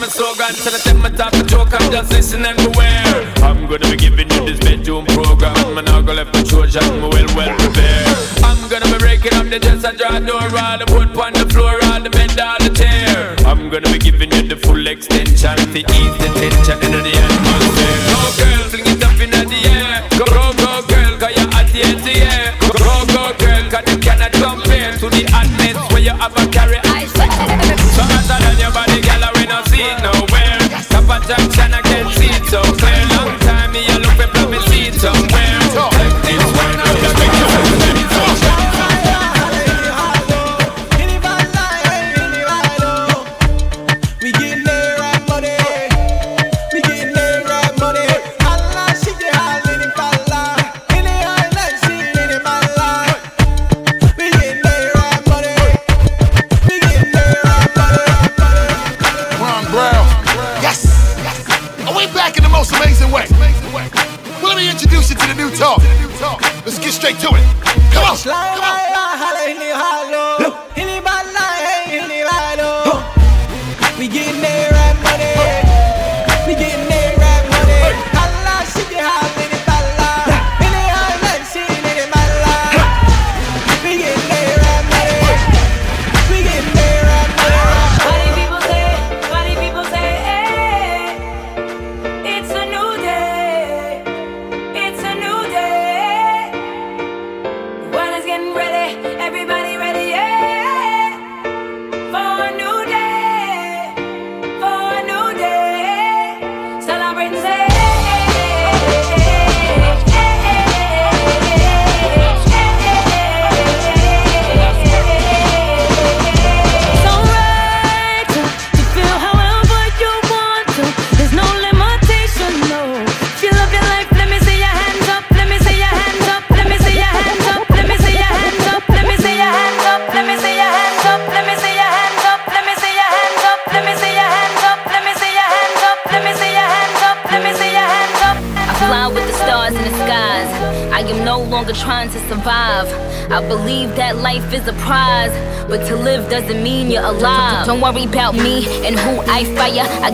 I'm 0.00 0.08
a 0.08 0.10
slogan 0.10 0.54
Till 0.54 0.74
I 0.74 0.78
take 0.78 0.96
my 0.96 1.10
top 1.10 1.34
and 1.34 1.46
joke 1.46 1.74
I'm 1.76 1.92
just 1.92 2.10
listening 2.10 2.56
beware 2.56 3.20
I'm 3.44 3.68
gonna 3.68 3.84
be 3.90 3.96
giving 3.98 4.30
you 4.30 4.46
this 4.48 4.58
bedroom 4.58 5.04
program. 5.04 5.76
And 5.76 5.86
I'm 5.90 6.06
gonna 6.06 6.24
left 6.24 6.32
my 6.32 6.42
Trojan 6.42 7.02
well 7.02 7.28
well 7.36 7.52
prepared 7.60 8.16
I'm 8.42 8.56
gonna 8.70 8.88
be 8.88 8.96
breaking 8.96 9.34
up 9.34 9.50
the 9.52 9.58
dress 9.60 9.84
and 9.84 9.98
draw 9.98 10.18
door 10.18 10.40
All 10.40 10.78
the 10.80 10.88
wood 10.96 11.12
on 11.20 11.34
the 11.34 11.44
floor 11.52 11.76
All 11.92 12.00
the 12.00 12.08
bend 12.08 12.40
all 12.40 12.56
the 12.64 12.72
tear. 12.72 13.36
I'm 13.44 13.68
gonna 13.68 13.92
be 13.92 13.98
giving 13.98 14.32
you 14.32 14.48
the 14.48 14.56
full 14.56 14.86
extension 14.86 15.56
To 15.68 15.78
ease 15.78 16.16
the 16.16 16.28
tension 16.32 16.80
in 16.80 16.92
the 17.04 17.09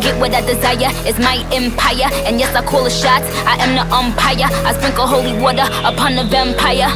Get 0.01 0.21
what 0.21 0.35
I 0.35 0.43
desire, 0.43 0.93
it's 1.07 1.19
my 1.19 1.39
empire. 1.55 2.11
And 2.27 2.39
yes, 2.39 2.55
I 2.55 2.63
call 2.65 2.85
the 2.85 2.91
shots, 2.91 3.25
I 3.47 3.57
am 3.63 3.79
the 3.79 3.87
umpire. 3.95 4.51
I 4.67 4.75
sprinkle 4.75 5.07
holy 5.07 5.39
water 5.39 5.65
upon 5.87 6.17
the 6.17 6.25
vampire. 6.25 6.91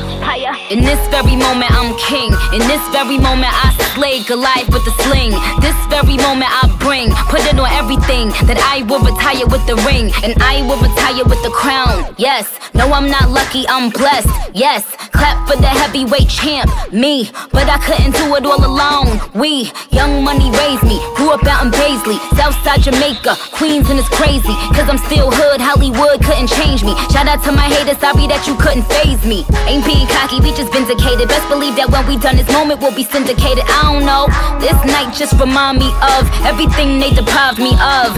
In 0.71 0.83
this 0.83 1.01
very 1.11 1.37
moment, 1.37 1.71
I'm 1.71 1.95
king. 1.99 2.35
In 2.53 2.63
this 2.67 2.83
very 2.91 3.19
moment, 3.19 3.51
I 3.55 3.71
slay 3.95 4.23
Goliath 4.27 4.71
with 4.71 4.85
the 4.85 4.95
sling. 5.07 5.31
This 5.63 5.79
very 5.87 6.19
moment, 6.19 6.51
I 6.51 6.67
bring, 6.83 7.11
put 7.31 7.43
it 7.47 7.59
on 7.59 7.71
everything 7.71 8.31
that 8.51 8.59
I 8.59 8.83
will 8.87 9.03
retire 9.03 9.47
with 9.47 9.63
the 9.67 9.79
ring. 9.87 10.11
And 10.27 10.35
I 10.43 10.63
will 10.67 10.79
retire 10.79 11.25
with 11.25 11.43
the 11.43 11.51
crown. 11.51 12.15
Yes, 12.19 12.51
no, 12.75 12.91
I'm 12.93 13.11
not 13.11 13.31
lucky, 13.31 13.67
I'm 13.69 13.91
blessed. 13.91 14.31
Yes, 14.55 14.85
clap 15.15 15.39
for 15.47 15.57
the 15.57 15.67
heavyweight 15.71 16.29
champ, 16.29 16.71
me. 16.93 17.31
But 17.53 17.71
I 17.71 17.79
couldn't 17.79 18.15
do 18.19 18.35
it 18.35 18.47
all 18.47 18.63
alone. 18.63 19.21
We, 19.35 19.71
young 19.91 20.23
money 20.25 20.51
raised 20.51 20.83
me, 20.83 20.99
grew 21.15 21.31
up 21.31 21.47
out 21.47 21.67
in 21.67 21.71
Baisley, 21.71 22.19
Southside 22.35 22.83
Jamaica, 22.83 23.37
Queens, 23.55 23.91
and 23.91 24.00
it's 24.01 24.09
crazy. 24.09 24.57
Cause 24.73 24.89
I'm 24.89 24.97
still 24.97 25.29
hood, 25.29 25.61
Hollywood 25.61 26.25
couldn't 26.25 26.49
change 26.49 26.81
me. 26.83 26.97
Shout 27.13 27.29
out 27.29 27.45
to 27.45 27.53
my 27.53 27.69
haters, 27.69 28.01
sorry 28.01 28.25
that 28.33 28.49
you 28.49 28.57
couldn't 28.57 28.89
phase 28.89 29.21
me. 29.29 29.45
Ain't 29.69 29.85
being 29.85 30.09
cocky, 30.09 30.41
we 30.41 30.57
just 30.57 30.73
vindicated. 30.73 31.29
Best 31.29 31.45
believe 31.53 31.77
that 31.77 31.93
when 31.93 32.09
we 32.09 32.17
done 32.17 32.41
this 32.41 32.49
moment, 32.49 32.81
we'll 32.81 32.97
be 32.97 33.05
syndicated. 33.05 33.61
I 33.69 33.93
don't 33.93 34.09
know, 34.09 34.25
this 34.57 34.77
night 34.89 35.13
just 35.13 35.37
remind 35.37 35.85
me 35.85 35.93
of 36.01 36.25
everything 36.49 36.97
they 36.97 37.13
deprived 37.13 37.61
me 37.61 37.77
of. 37.77 38.17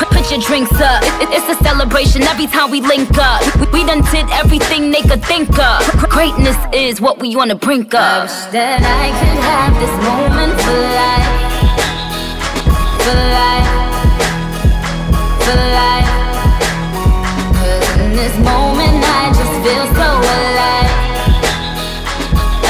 Put, 0.00 0.32
your 0.32 0.40
drinks 0.40 0.72
up. 0.80 1.04
It's 1.30 1.46
a 1.46 1.54
celebration 1.62 2.22
every 2.24 2.48
time 2.48 2.72
we 2.72 2.80
link 2.80 3.10
up. 3.14 3.44
We, 3.70 3.84
done 3.86 4.02
did 4.10 4.26
everything 4.32 4.90
they 4.90 5.02
could 5.02 5.22
think 5.22 5.56
of. 5.58 5.86
Greatness 6.10 6.56
is 6.72 7.00
what 7.00 7.20
we 7.20 7.36
on 7.36 7.48
the 7.48 7.54
brink 7.54 7.94
of. 7.94 8.26
that 8.50 8.82
I 8.82 9.12
could 9.14 9.38
have 9.46 9.72
this 9.78 9.94
moment 10.02 10.58
for 10.58 10.74
life. 10.98 11.30
For 13.04 13.14
life. 13.14 13.65
Cause 15.46 15.54
in 18.00 18.10
this 18.16 18.34
moment 18.38 18.98
I 18.98 19.30
just 19.30 19.54
feel 19.62 19.86
so 19.94 20.08
alive. 20.34 20.90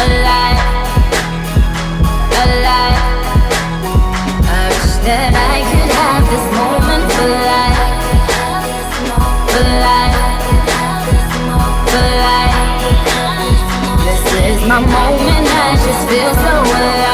Alive. 0.04 0.60
Alive. 2.42 3.00
I 4.44 4.62
wish 4.68 4.92
that 5.08 5.32
I 5.32 5.56
could 5.70 5.90
have 6.00 6.24
this 6.28 6.46
moment 6.52 7.04
for 7.16 7.28
life. 7.48 7.80
For 9.52 9.64
life. 9.86 10.20
For 11.90 12.06
life. 12.28 12.60
This 14.04 14.22
is 14.44 14.60
my 14.68 14.80
moment, 14.80 15.46
I 15.48 15.80
just 15.82 16.02
feel 16.10 16.32
so. 16.44 16.52
Alive. 16.60 17.05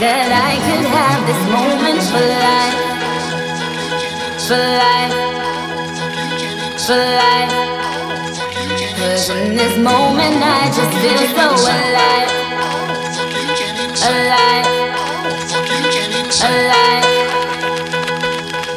That 0.00 0.32
I 0.32 0.56
could 0.64 0.86
have 0.96 1.20
this 1.28 1.42
moment 1.52 2.00
for 2.08 2.24
life. 2.48 2.80
For 4.48 4.56
life. 4.80 5.12
For 6.80 6.96
life. 6.96 7.52
Cause 8.96 9.28
in 9.28 9.56
this 9.60 9.76
moment 9.76 10.40
I 10.40 10.72
just 10.72 10.96
feel 11.04 11.20
so 11.36 11.52
alive. 11.68 12.32
Alive. 14.08 14.68
Alive. 16.48 17.04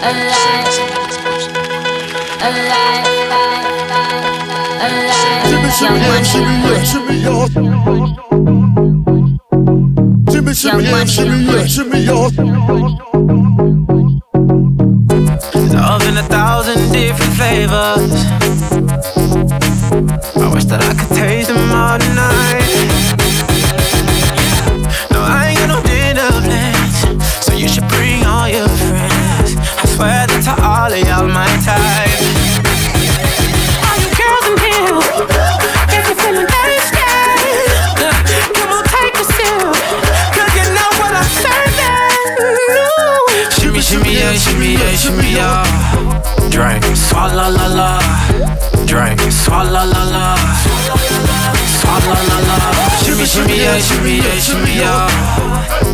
Alive. 0.03 0.75
Alive. 2.43 3.07
Alive. 4.83 5.47
Young 5.79 5.97
money. 7.85 8.32
Shimmy, 10.63 10.85
Young 10.85 11.05
shimmy, 11.05 11.67
shimmy, 11.67 12.05
Love 15.75 16.07
in 16.07 16.17
a 16.17 16.23
thousand 16.23 16.89
different 16.93 17.33
flavors. 17.33 18.42
La 49.85 50.03
la. 50.03 50.35
Swalla 51.67 52.19
la 52.29 52.37
la. 52.47 52.57
Shimmy, 53.03 53.25
shimmy, 53.25 53.57
yeah, 53.57 53.79
shimmy, 53.79 54.17
yeah, 54.17 54.39
shimmy, 54.39 54.73
yeah. 54.75 55.07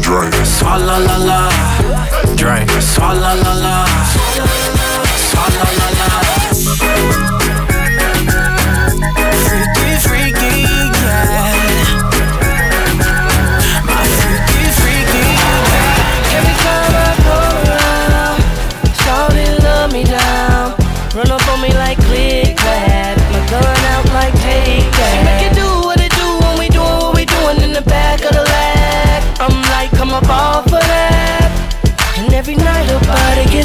Drink. 0.01 0.33
Swalla 0.45 0.97
la 0.99 1.17
la. 1.17 1.49
Drink, 2.35 2.69
swalla 2.81 3.33
la 3.43 3.53
la. 3.53 3.85
Swalla 5.29 5.67
la 5.79 5.89
la. 5.97 5.99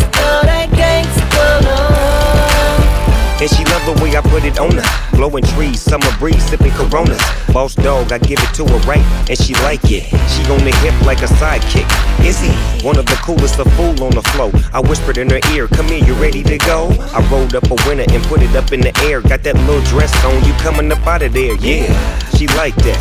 And 3.43 3.51
she 3.51 3.65
love 3.65 3.83
the 3.83 4.01
way 4.01 4.15
I 4.15 4.21
put 4.21 4.45
it 4.45 4.57
on 4.57 4.71
her. 4.71 5.17
Blowing 5.17 5.43
trees, 5.43 5.81
summer 5.81 6.09
breeze, 6.17 6.41
sipping 6.45 6.71
coronas. 6.71 7.19
Boss 7.51 7.75
dog, 7.75 8.13
I 8.13 8.17
give 8.17 8.39
it 8.39 8.53
to 8.55 8.63
her 8.63 8.79
right, 8.87 9.03
and 9.29 9.37
she 9.37 9.53
like 9.55 9.83
it. 9.91 10.03
She 10.31 10.41
on 10.49 10.63
the 10.63 10.71
hip 10.79 10.95
like 11.05 11.21
a 11.23 11.27
sidekick. 11.27 11.83
Izzy, 12.25 12.55
one 12.85 12.97
of 12.97 13.05
the 13.05 13.15
coolest, 13.15 13.59
of 13.59 13.67
fool 13.73 14.01
on 14.01 14.11
the 14.11 14.23
flow. 14.31 14.49
I 14.71 14.79
whispered 14.79 15.17
in 15.17 15.29
her 15.29 15.41
ear, 15.51 15.67
come 15.67 15.87
here, 15.87 16.05
you 16.05 16.13
ready 16.13 16.41
to 16.41 16.57
go? 16.57 16.87
I 17.13 17.19
rolled 17.29 17.53
up 17.53 17.69
a 17.69 17.75
winner 17.85 18.05
and 18.07 18.23
put 18.23 18.41
it 18.41 18.55
up 18.55 18.71
in 18.71 18.79
the 18.79 18.97
air. 19.03 19.19
Got 19.19 19.43
that 19.43 19.57
little 19.67 19.83
dress 19.91 20.15
on, 20.23 20.41
you 20.45 20.53
coming 20.63 20.89
up 20.89 21.05
out 21.05 21.21
of 21.21 21.33
there, 21.33 21.55
yeah. 21.55 22.22
She 22.43 22.47
like 22.59 22.75
that. 22.83 22.99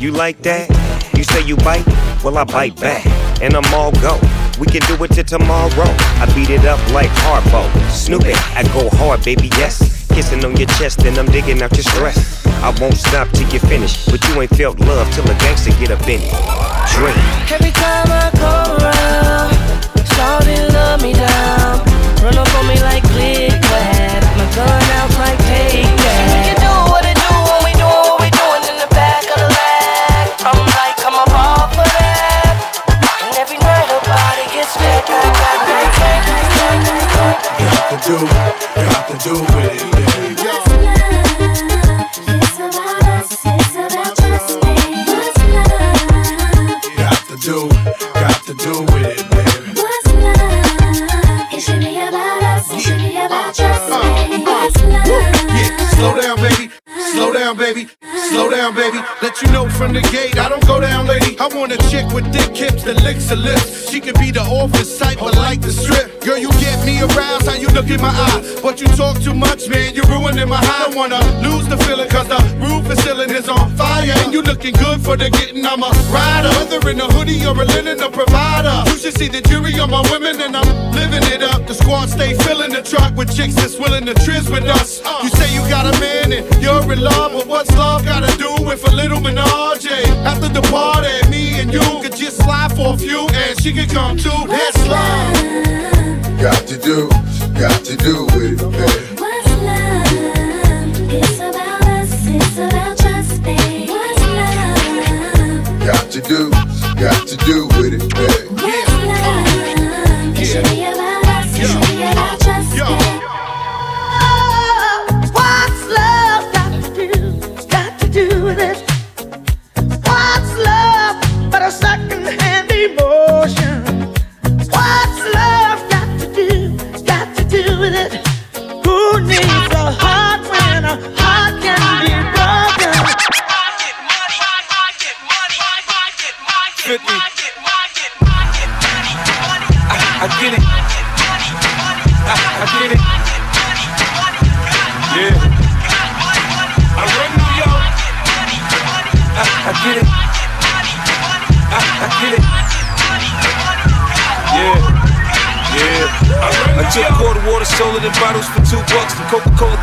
You 0.00 0.12
like 0.12 0.40
that? 0.48 0.64
You 1.12 1.22
say 1.22 1.44
you 1.44 1.56
bite? 1.56 1.84
Well, 2.24 2.38
I 2.38 2.44
bite 2.44 2.80
back, 2.80 3.04
and 3.44 3.52
I'm 3.52 3.68
all 3.74 3.92
go. 4.00 4.16
We 4.56 4.64
can 4.64 4.80
do 4.88 4.96
it 5.04 5.12
till 5.12 5.28
tomorrow. 5.28 5.92
I 6.16 6.24
beat 6.32 6.48
it 6.48 6.64
up 6.64 6.80
like 6.96 7.12
Harpo. 7.20 7.68
Snoop 7.92 8.24
I 8.24 8.64
go 8.72 8.88
hard, 8.96 9.22
baby, 9.26 9.52
yes. 9.60 10.08
Kissing 10.08 10.42
on 10.42 10.56
your 10.56 10.68
chest, 10.80 11.04
and 11.04 11.18
I'm 11.18 11.26
digging 11.26 11.60
out 11.60 11.76
your 11.76 11.84
stress. 11.84 12.46
I 12.64 12.72
won't 12.80 12.96
stop 12.96 13.28
till 13.36 13.46
you 13.52 13.60
finish, 13.60 14.06
but 14.06 14.26
you 14.26 14.40
ain't 14.40 14.56
felt 14.56 14.80
love 14.80 15.12
till 15.12 15.28
a 15.28 15.36
gangster 15.36 15.76
get 15.76 15.90
up 15.90 16.00
in 16.08 16.24
it. 16.24 16.32
Drink. 16.96 17.20
Every 17.52 17.72
time 17.76 18.08
I 18.08 18.32
come 18.40 18.72
around, 18.88 19.52
shawty 20.16 20.64
love 20.72 21.02
me 21.02 21.12
down. 21.12 21.84
Run 22.24 22.40
up 22.40 22.48
on 22.56 22.64
me 22.64 22.80
like 22.80 23.04
click 23.12 23.52
clack. 23.68 24.24
My 24.32 24.48
gun 24.56 24.87
do, 38.08 38.14
you 38.14 38.86
have 38.88 39.06
to 39.06 39.16
do 39.22 39.34
with 39.34 39.76
it. 39.76 39.84
What's 40.40 40.68
love? 40.72 41.28
It's 42.40 42.56
about 42.56 43.04
us. 43.04 43.28
It's 43.44 43.74
about. 43.74 44.16
What's 44.28 45.36
love? 45.52 45.76
You 46.96 47.04
to 47.28 47.36
do, 47.36 47.58
to 48.46 48.54
do 48.54 48.72
with 48.92 49.12
it. 49.12 49.28
What's 49.76 50.08
love? 50.24 51.52
It 51.52 51.60
should 51.60 51.80
be 51.80 51.98
about 51.98 52.42
us. 52.44 52.72
It 52.72 52.80
should 52.80 52.98
be 52.98 53.10
about. 53.18 53.58
What's 53.58 54.80
love? 54.84 55.06
Slow 55.92 56.12
down, 56.18 56.36
baby. 56.36 56.70
Slow 57.12 57.32
down, 57.34 57.56
baby 57.58 57.97
down, 58.68 58.76
baby. 58.76 58.98
Let 59.22 59.40
you 59.40 59.50
know 59.50 59.68
from 59.68 59.94
the 59.94 60.02
gate, 60.12 60.38
I 60.38 60.48
don't 60.48 60.66
go 60.66 60.80
down, 60.80 61.06
lady. 61.06 61.38
I 61.38 61.48
want 61.48 61.72
a 61.72 61.78
chick 61.88 62.06
with 62.12 62.30
thick 62.32 62.54
hips 62.54 62.84
that 62.84 63.02
licks 63.02 63.30
her 63.30 63.36
lips. 63.36 63.90
She 63.90 64.00
can 64.00 64.14
be 64.20 64.30
the 64.30 64.42
office 64.42 64.98
type, 64.98 65.18
but 65.20 65.34
like 65.36 65.60
the 65.60 65.72
strip. 65.72 66.20
Girl, 66.20 66.36
you 66.36 66.50
get 66.60 66.84
me 66.84 67.00
aroused, 67.00 67.46
how 67.48 67.54
you 67.54 67.68
look 67.68 67.88
in 67.88 68.00
my 68.00 68.12
eye. 68.12 68.60
But 68.62 68.80
you 68.80 68.86
talk 68.88 69.20
too 69.20 69.34
much, 69.34 69.68
man, 69.68 69.94
you're 69.94 70.06
ruining 70.06 70.48
my 70.48 70.60
high. 70.60 70.92
I 70.92 70.94
wanna 70.94 71.20
lose 71.40 71.66
the 71.68 71.78
feeling, 71.78 72.08
cause 72.08 72.28
the 72.28 72.40
roof 72.60 72.90
is 72.92 73.02
ceiling 73.04 73.30
is 73.30 73.48
on 73.48 73.70
fire. 73.76 74.12
And 74.24 74.32
you 74.32 74.42
looking 74.42 74.74
good 74.74 75.00
for 75.00 75.16
the 75.16 75.30
getting, 75.30 75.64
I'm 75.64 75.82
a 75.82 75.90
rider. 76.12 76.52
Whether 76.58 76.90
in 76.90 77.00
a 77.00 77.08
hoodie 77.12 77.44
or 77.46 77.56
a 77.56 77.64
linen, 77.64 78.00
a 78.00 78.10
provider. 78.10 78.84
You 78.90 78.98
should 78.98 79.16
see 79.16 79.28
the 79.28 79.40
jury 79.40 79.78
on 79.80 79.90
my 79.90 80.02
women, 80.10 80.40
and 80.42 80.56
I'm 80.56 80.92
squad 81.88 82.10
stay 82.10 82.34
filling 82.44 82.70
the 82.70 82.82
truck 82.82 83.16
with 83.16 83.34
chicks 83.34 83.54
that's 83.54 83.78
willing 83.78 84.04
to 84.04 84.12
trizz 84.12 84.50
with 84.52 84.64
us. 84.64 85.00
Uh. 85.02 85.20
You 85.22 85.30
say 85.30 85.54
you 85.54 85.60
got 85.70 85.86
a 85.86 85.98
man 85.98 86.32
and 86.34 86.44
you're 86.62 86.92
in 86.92 87.00
love, 87.00 87.32
but 87.32 87.46
what's 87.46 87.74
love 87.76 88.04
gotta 88.04 88.30
do 88.36 88.50
with 88.66 88.86
a 88.86 88.94
little 88.94 89.20
menage? 89.20 89.86
After 90.30 90.48
the 90.48 90.60
party, 90.70 91.16
me 91.30 91.58
and 91.60 91.72
you 91.72 91.80
could 92.02 92.14
just 92.14 92.36
slide 92.44 92.76
for 92.76 92.92
a 92.92 92.96
few, 92.98 93.26
and 93.32 93.58
she 93.62 93.72
could 93.72 93.88
come 93.88 94.18
too. 94.18 94.40
That's 94.46 94.86
love. 94.86 95.32
Got 96.38 96.66
to 96.68 96.76
do, 96.76 97.08
got 97.58 97.80
to 97.86 97.96
do 97.96 98.26
with 98.36 98.60
it, 98.60 98.70
baby. 98.76 99.20
What's 99.22 99.50
love? 99.68 100.12
It's 101.10 101.38
about 101.40 101.82
us, 101.96 102.26
it's 102.36 102.58
about 102.58 102.98
just 102.98 103.42
me. 103.42 103.88
What's 103.88 104.20
love? 104.36 105.86
Got 105.88 106.10
to 106.10 106.20
do, 106.20 106.50
got 107.00 107.26
to 107.28 107.36
do 107.48 107.66
with 107.80 107.94
it, 107.96 107.97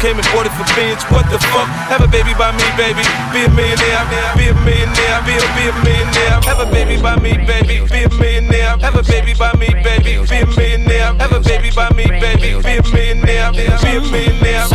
came 0.06 0.22
and 0.22 0.30
bought 0.30 0.46
it 0.46 0.54
for 0.54 0.68
beans. 0.78 1.02
What 1.10 1.26
the 1.34 1.42
fuck? 1.50 1.66
Have 1.90 2.06
a 2.06 2.08
baby 2.08 2.38
by 2.38 2.54
me, 2.54 2.68
baby. 2.78 3.02
Be 3.34 3.50
a 3.50 3.50
millionaire. 3.50 4.06
Be 4.38 4.54
a 4.54 4.56
millionaire. 4.62 5.18
Be 5.26 5.34
a, 5.34 5.42
be 5.58 5.66
a 5.66 5.74
millionaire. 5.82 6.38
Have 6.46 6.62
a 6.62 6.70
baby 6.70 7.02
by 7.02 7.18
me, 7.18 7.34
baby. 7.42 7.82
Be 7.90 8.06
a 8.06 8.10
millionaire. 8.14 8.78
Have 8.86 8.94
a 8.94 9.02
baby 9.02 9.34
by 9.34 9.50
me, 9.58 9.74
baby. 9.82 10.22
Be 10.30 10.38
a 10.38 10.48
millionaire. 10.54 11.18
Have 11.18 11.34
a 11.34 11.42
baby 11.42 11.72
by 11.74 11.90
me, 11.98 12.06
baby. 12.06 12.54
Be 12.62 12.78
a 12.78 12.84
millionaire. 12.94 13.50
Be 13.50 13.66
a 13.66 13.74
millionaire. 13.82 13.82
Be 13.82 13.82
a, 13.82 13.82
be 13.82 13.98
a 13.98 14.02
millionaire. 14.14 14.66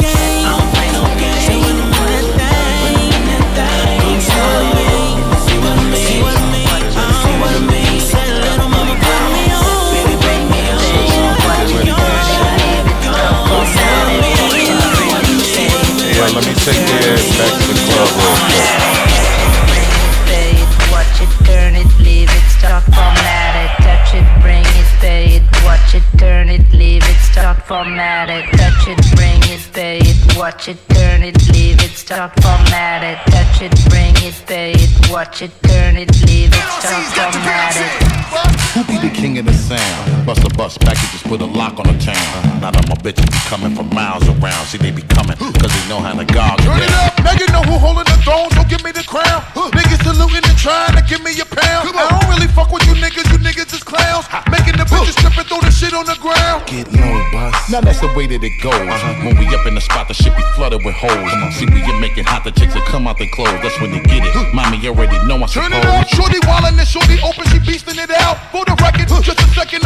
Yeah, 0.00 1.19
let 16.40 16.48
me 16.48 16.54
take 16.64 16.88
your 16.88 17.12
ass 17.12 17.36
back 17.36 17.52
to 17.60 17.68
the 17.68 17.76
club 17.84 18.08
real 18.16 18.36
quick. 18.40 18.80
Watch 20.90 21.20
it, 21.20 21.28
turn 21.44 21.74
it, 21.76 21.98
leave 21.98 22.30
it, 22.30 22.44
stop, 22.48 22.82
it, 22.88 23.70
touch 23.84 24.14
it, 24.14 24.24
bring 24.40 24.64
it, 24.64 24.86
pay 25.00 25.36
it. 25.36 25.42
Watch 25.64 25.94
it, 25.94 26.02
turn 26.18 26.48
it, 26.48 26.72
leave 26.72 27.02
it, 27.04 27.16
stop, 27.16 27.58
it, 28.30 28.59
Watch 30.40 30.68
it, 30.68 30.78
turn 30.88 31.22
it, 31.22 31.36
leave 31.52 31.84
it, 31.84 31.90
stop, 31.90 32.32
format 32.40 33.04
it, 33.04 33.20
touch 33.30 33.60
it, 33.60 33.76
bring 33.90 34.16
it, 34.24 34.32
pay 34.46 34.72
it. 34.72 35.10
Watch 35.10 35.42
it, 35.42 35.50
turn 35.64 35.98
it, 35.98 36.08
leave 36.24 36.48
it, 36.48 36.66
stop, 36.80 37.34
format 37.34 37.76
it. 37.76 38.20
Who 38.72 38.80
be 38.84 38.96
the 38.96 39.12
king 39.12 39.36
of 39.36 39.44
the 39.44 39.52
sound? 39.52 40.24
Bust 40.24 40.40
a 40.42 40.48
bus 40.56 40.78
packages, 40.78 41.22
put 41.24 41.42
a 41.42 41.44
lock 41.44 41.78
on 41.78 41.92
the 41.92 41.98
town. 42.00 42.16
Now 42.62 42.70
that 42.70 42.88
my 42.88 42.96
bitches 43.04 43.28
be 43.28 43.36
coming 43.52 43.76
from 43.76 43.92
miles 43.92 44.24
around. 44.28 44.64
See, 44.64 44.78
they 44.78 44.90
be 44.90 45.02
coming, 45.02 45.36
cause 45.36 45.68
they 45.68 45.84
know 45.92 46.00
how 46.00 46.16
to 46.16 46.24
gog 46.24 46.56
Turn 46.64 46.80
it 46.80 46.94
up, 47.04 47.20
now 47.20 47.36
you 47.36 47.44
know 47.52 47.60
who 47.60 47.76
holding 47.76 48.08
the 48.08 48.16
throne, 48.24 48.48
so 48.56 48.64
give 48.64 48.80
me 48.80 48.96
the 48.96 49.04
crown. 49.04 49.44
Niggas 49.52 50.00
saluting 50.08 50.40
and 50.40 50.56
trying 50.56 50.96
to 50.96 51.04
give 51.04 51.20
me 51.20 51.36
a 51.36 51.44
pound. 51.44 51.92
I 51.92 52.16
don't 52.16 52.28
really 52.32 52.48
fuck 52.48 52.72
with 52.72 52.86
you 52.88 52.96
niggas, 52.96 53.28
you 53.28 53.36
niggas 53.44 53.76
is 53.76 53.84
clowns. 53.84 54.24
Making 54.48 54.80
the 54.80 54.88
bitches 54.88 55.20
strip 55.20 55.36
and 55.36 55.44
throw 55.44 55.60
the 55.60 55.70
shit 55.74 55.92
on 55.92 56.06
the 56.06 56.16
ground. 56.16 56.64
Get 56.64 56.88
low, 56.96 57.18
bus. 57.34 57.52
Now 57.68 57.82
that's 57.82 58.00
the 58.00 58.08
way 58.14 58.30
that 58.30 58.40
it 58.40 58.54
goes. 58.62 58.72
Uh-huh. 58.72 59.26
When 59.26 59.36
we 59.36 59.50
up 59.50 59.66
in 59.66 59.74
the 59.74 59.82
spot, 59.82 60.08
the 60.08 60.14
shit 60.14 60.29
be 60.36 60.42
flooded 60.54 60.84
with 60.84 60.94
hoes. 60.94 61.30
See, 61.56 61.66
we 61.66 61.80
get 61.82 61.98
making 62.00 62.24
hot, 62.24 62.44
the 62.44 62.52
chicks 62.52 62.74
that 62.74 62.84
come 62.86 63.06
out 63.06 63.18
they 63.18 63.26
clothes. 63.28 63.60
That's 63.62 63.78
when 63.80 63.90
they 63.92 64.00
get 64.00 64.22
it. 64.24 64.34
Mommy 64.54 64.78
already 64.88 65.16
know 65.26 65.36
I 65.42 65.46
Turn 65.46 65.72
it 65.72 65.82
suppose. 65.82 66.08
shorty 66.10 66.40
wildin' 66.46 66.78
and 66.78 66.88
shorty 66.88 67.18
open, 67.22 67.44
she 67.50 67.58
beastin' 67.60 67.98
it 67.98 68.10
out. 68.22 68.38
For 68.52 68.64
the 68.64 68.74
record, 68.80 69.08
just 69.22 69.40
a 69.40 69.48
second, 69.54 69.79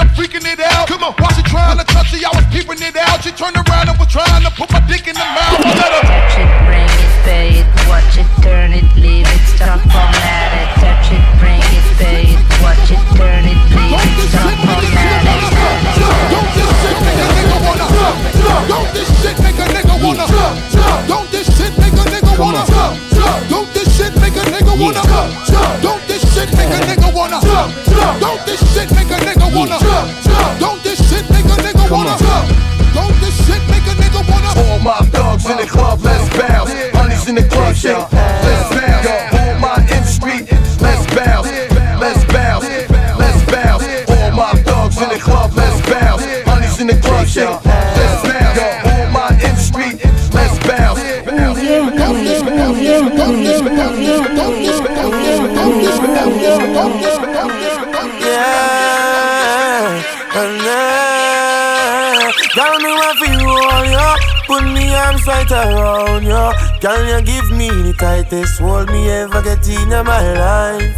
Girl, 66.85 67.03
you 67.09 67.25
give 67.25 67.51
me 67.51 67.71
the 67.71 67.95
tightest 67.99 68.61
hold 68.61 68.91
me 68.91 69.09
ever 69.09 69.41
get 69.41 69.67
in 69.71 69.89
my 69.89 70.35
life. 70.37 70.93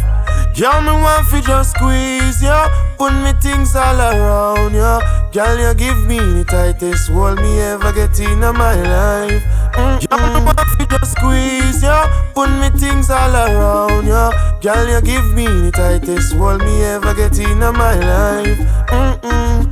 Girl, 0.53 0.81
me 0.81 0.91
want 0.91 1.25
for 1.27 1.39
just 1.39 1.71
squeeze 1.77 2.43
you. 2.43 2.59
Put 2.97 3.13
me 3.23 3.31
things 3.39 3.73
all 3.73 3.95
around 3.95 4.73
you. 4.73 4.99
Girl, 5.31 5.57
you 5.57 5.73
give 5.75 6.05
me 6.05 6.19
the 6.19 6.43
tightest 6.43 7.07
hold 7.07 7.39
me 7.39 7.61
ever 7.61 7.93
get 7.93 8.19
in 8.19 8.39
my 8.39 8.75
life. 8.75 9.41
Mm, 9.79 10.03
mm. 10.03 10.09
Girl, 10.09 10.27
me 10.27 10.43
want 10.43 10.59
for 10.75 10.85
just 10.91 11.11
squeeze 11.13 11.81
you. 11.81 11.99
Put 12.35 12.49
me 12.59 12.67
things 12.77 13.09
all 13.09 13.31
around 13.31 14.07
you. 14.07 14.59
Girl, 14.59 14.87
you 14.91 14.99
give 14.99 15.33
me 15.35 15.45
the 15.47 15.71
tightest 15.71 16.35
hold 16.35 16.59
me 16.65 16.83
ever 16.83 17.13
get 17.13 17.39
in 17.39 17.59
my 17.59 17.95
life. 17.95 18.59
Mm-mm. 18.91 19.71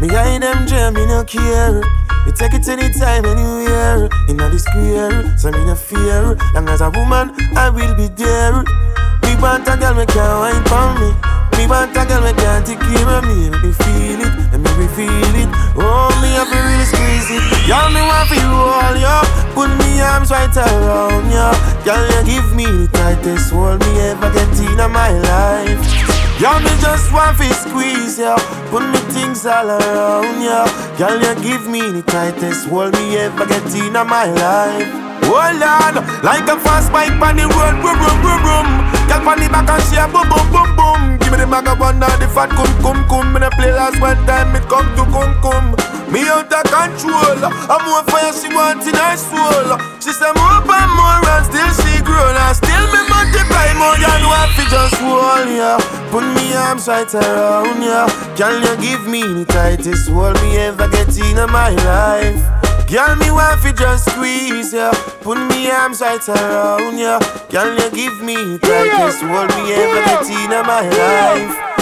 Me 0.00 0.06
hide 0.14 0.42
them 0.42 0.64
jam, 0.68 0.94
me 0.94 1.06
no 1.06 1.24
care. 1.24 2.05
You 2.26 2.32
take 2.32 2.54
it 2.54 2.66
anytime, 2.66 3.24
anywhere. 3.24 4.10
In 4.28 4.36
the 4.36 4.58
square, 4.58 5.38
so 5.38 5.50
me 5.50 5.64
no 5.64 5.74
fear. 5.74 6.34
Long 6.54 6.68
as 6.68 6.80
a 6.80 6.90
woman, 6.90 7.30
I 7.54 7.70
will 7.70 7.94
be 7.94 8.08
there. 8.18 8.66
Me 9.22 9.38
want 9.38 9.68
a 9.70 9.78
girl 9.78 9.94
me 9.94 10.06
can 10.06 10.26
wine 10.42 10.64
for 10.66 10.90
me. 10.98 11.14
Me 11.54 11.70
want 11.70 11.94
a 11.94 12.02
girl 12.02 12.26
me 12.26 12.34
can 12.34 12.64
take 12.66 12.82
care 12.82 13.06
of 13.06 13.22
me. 13.22 13.48
Make 13.48 13.62
me 13.62 13.72
feel 13.72 14.20
it, 14.26 14.34
make 14.58 14.74
me 14.74 14.88
feel 14.98 15.34
it. 15.38 15.50
Oh, 15.78 16.10
me 16.18 16.34
have 16.34 16.50
to 16.50 16.58
really 16.58 16.86
squeeze 16.90 17.30
it. 17.30 17.42
Y'all 17.70 17.94
me 17.94 18.02
want 18.02 18.26
for 18.26 18.34
you 18.34 18.50
all, 18.50 18.96
yo. 18.98 19.22
Put 19.54 19.70
me 19.78 20.02
arms 20.02 20.30
right 20.30 20.50
around 20.50 21.30
you. 21.30 21.48
Girl, 21.86 22.02
you 22.10 22.22
give 22.26 22.50
me 22.58 22.66
the 22.66 22.88
tightest 22.92 23.52
hold 23.54 23.78
me 23.86 24.00
ever 24.00 24.34
get 24.34 24.50
in 24.58 24.76
my 24.90 25.14
life. 25.14 26.15
Y'all 26.38 26.60
me 26.60 26.68
just 26.80 27.12
want 27.12 27.38
to 27.38 27.54
squeeze 27.54 28.18
ya, 28.18 28.36
put 28.68 28.84
me 28.92 28.98
things 29.08 29.46
all 29.46 29.70
around 29.70 30.42
ya. 30.42 30.68
Girl, 30.98 31.16
you 31.16 31.34
give 31.42 31.66
me 31.66 31.80
the 31.80 32.02
tightest 32.02 32.68
hold 32.68 32.92
me 32.92 33.16
ever 33.16 33.46
get 33.46 33.74
in 33.74 33.94
my 33.94 34.26
life. 34.26 34.92
Hold 35.24 35.62
on, 35.62 35.94
like 36.22 36.46
a 36.48 36.60
fast 36.60 36.92
bike 36.92 37.18
on 37.20 37.36
the 37.36 37.48
road. 37.48 37.66
Girl, 39.06 39.28
on 39.28 39.38
the 39.38 39.46
back 39.48 39.70
and 39.70 39.82
she 39.86 39.96
a 39.96 40.04
boom, 40.10 40.26
boom, 40.26 40.46
boom, 40.50 40.70
boom. 40.74 41.00
Give 41.22 41.30
me 41.30 41.38
the 41.38 41.46
of 41.46 41.78
one 41.78 41.98
the 41.98 42.26
fat 42.34 42.50
cum, 42.50 42.70
cum, 42.82 42.98
cum. 43.08 43.32
Me 43.32 43.40
the 43.40 43.50
play 43.54 43.72
last 43.72 44.00
one 44.00 44.18
time, 44.26 44.54
it 44.54 44.66
come 44.68 44.86
to 44.98 45.04
cum, 45.10 45.32
cum. 45.42 45.74
Me 46.10 46.22
out 46.28 46.52
of 46.52 46.64
control, 46.70 47.38
I'm 47.42 47.82
more 47.86 48.02
fire 48.06 48.32
she 48.32 48.46
want 48.54 48.86
in 48.86 48.94
her 48.94 49.16
soul. 49.18 49.74
She 49.98 50.14
say 50.14 50.30
more 50.38 50.62
and 50.62 50.92
more 50.94 51.22
and 51.34 51.44
still 51.46 51.70
she 51.82 51.98
grown 52.02 52.34
and 52.34 52.56
still 52.56 52.86
me 52.94 53.02
multiply 53.10 53.74
more 53.74 53.98
than 53.98 54.22
what 54.26 54.50
fi 54.54 54.64
just 54.70 54.94
hold 55.02 55.50
ya. 55.50 55.78
Put 56.10 56.22
me 56.34 56.54
arms 56.54 56.86
right 56.86 57.12
around 57.12 57.82
ya. 57.82 58.06
Can 58.38 58.62
you 58.62 58.76
give 58.82 59.06
me 59.06 59.22
the 59.22 59.44
tightest 59.46 60.08
hold 60.08 60.40
me 60.42 60.58
ever 60.58 60.88
get 60.88 61.10
in 61.18 61.36
my 61.50 61.70
life? 61.70 62.65
Girl, 62.88 63.16
me 63.16 63.30
want 63.32 63.60
fi 63.60 63.72
just 63.72 64.08
squeeze 64.10 64.72
ya. 64.72 64.92
Put 65.20 65.38
me 65.50 65.68
arms 65.70 66.00
right 66.00 66.22
around 66.28 66.96
ya. 66.98 67.18
Can 67.50 67.76
you 67.78 67.90
give 67.90 68.22
me 68.22 68.36
the 68.36 68.58
tightest 68.62 69.22
hold 69.22 69.50
me 69.58 69.74
ever 69.74 70.02
get 70.06 70.30
in 70.30 70.50
my 70.64 70.88
life? 70.88 71.75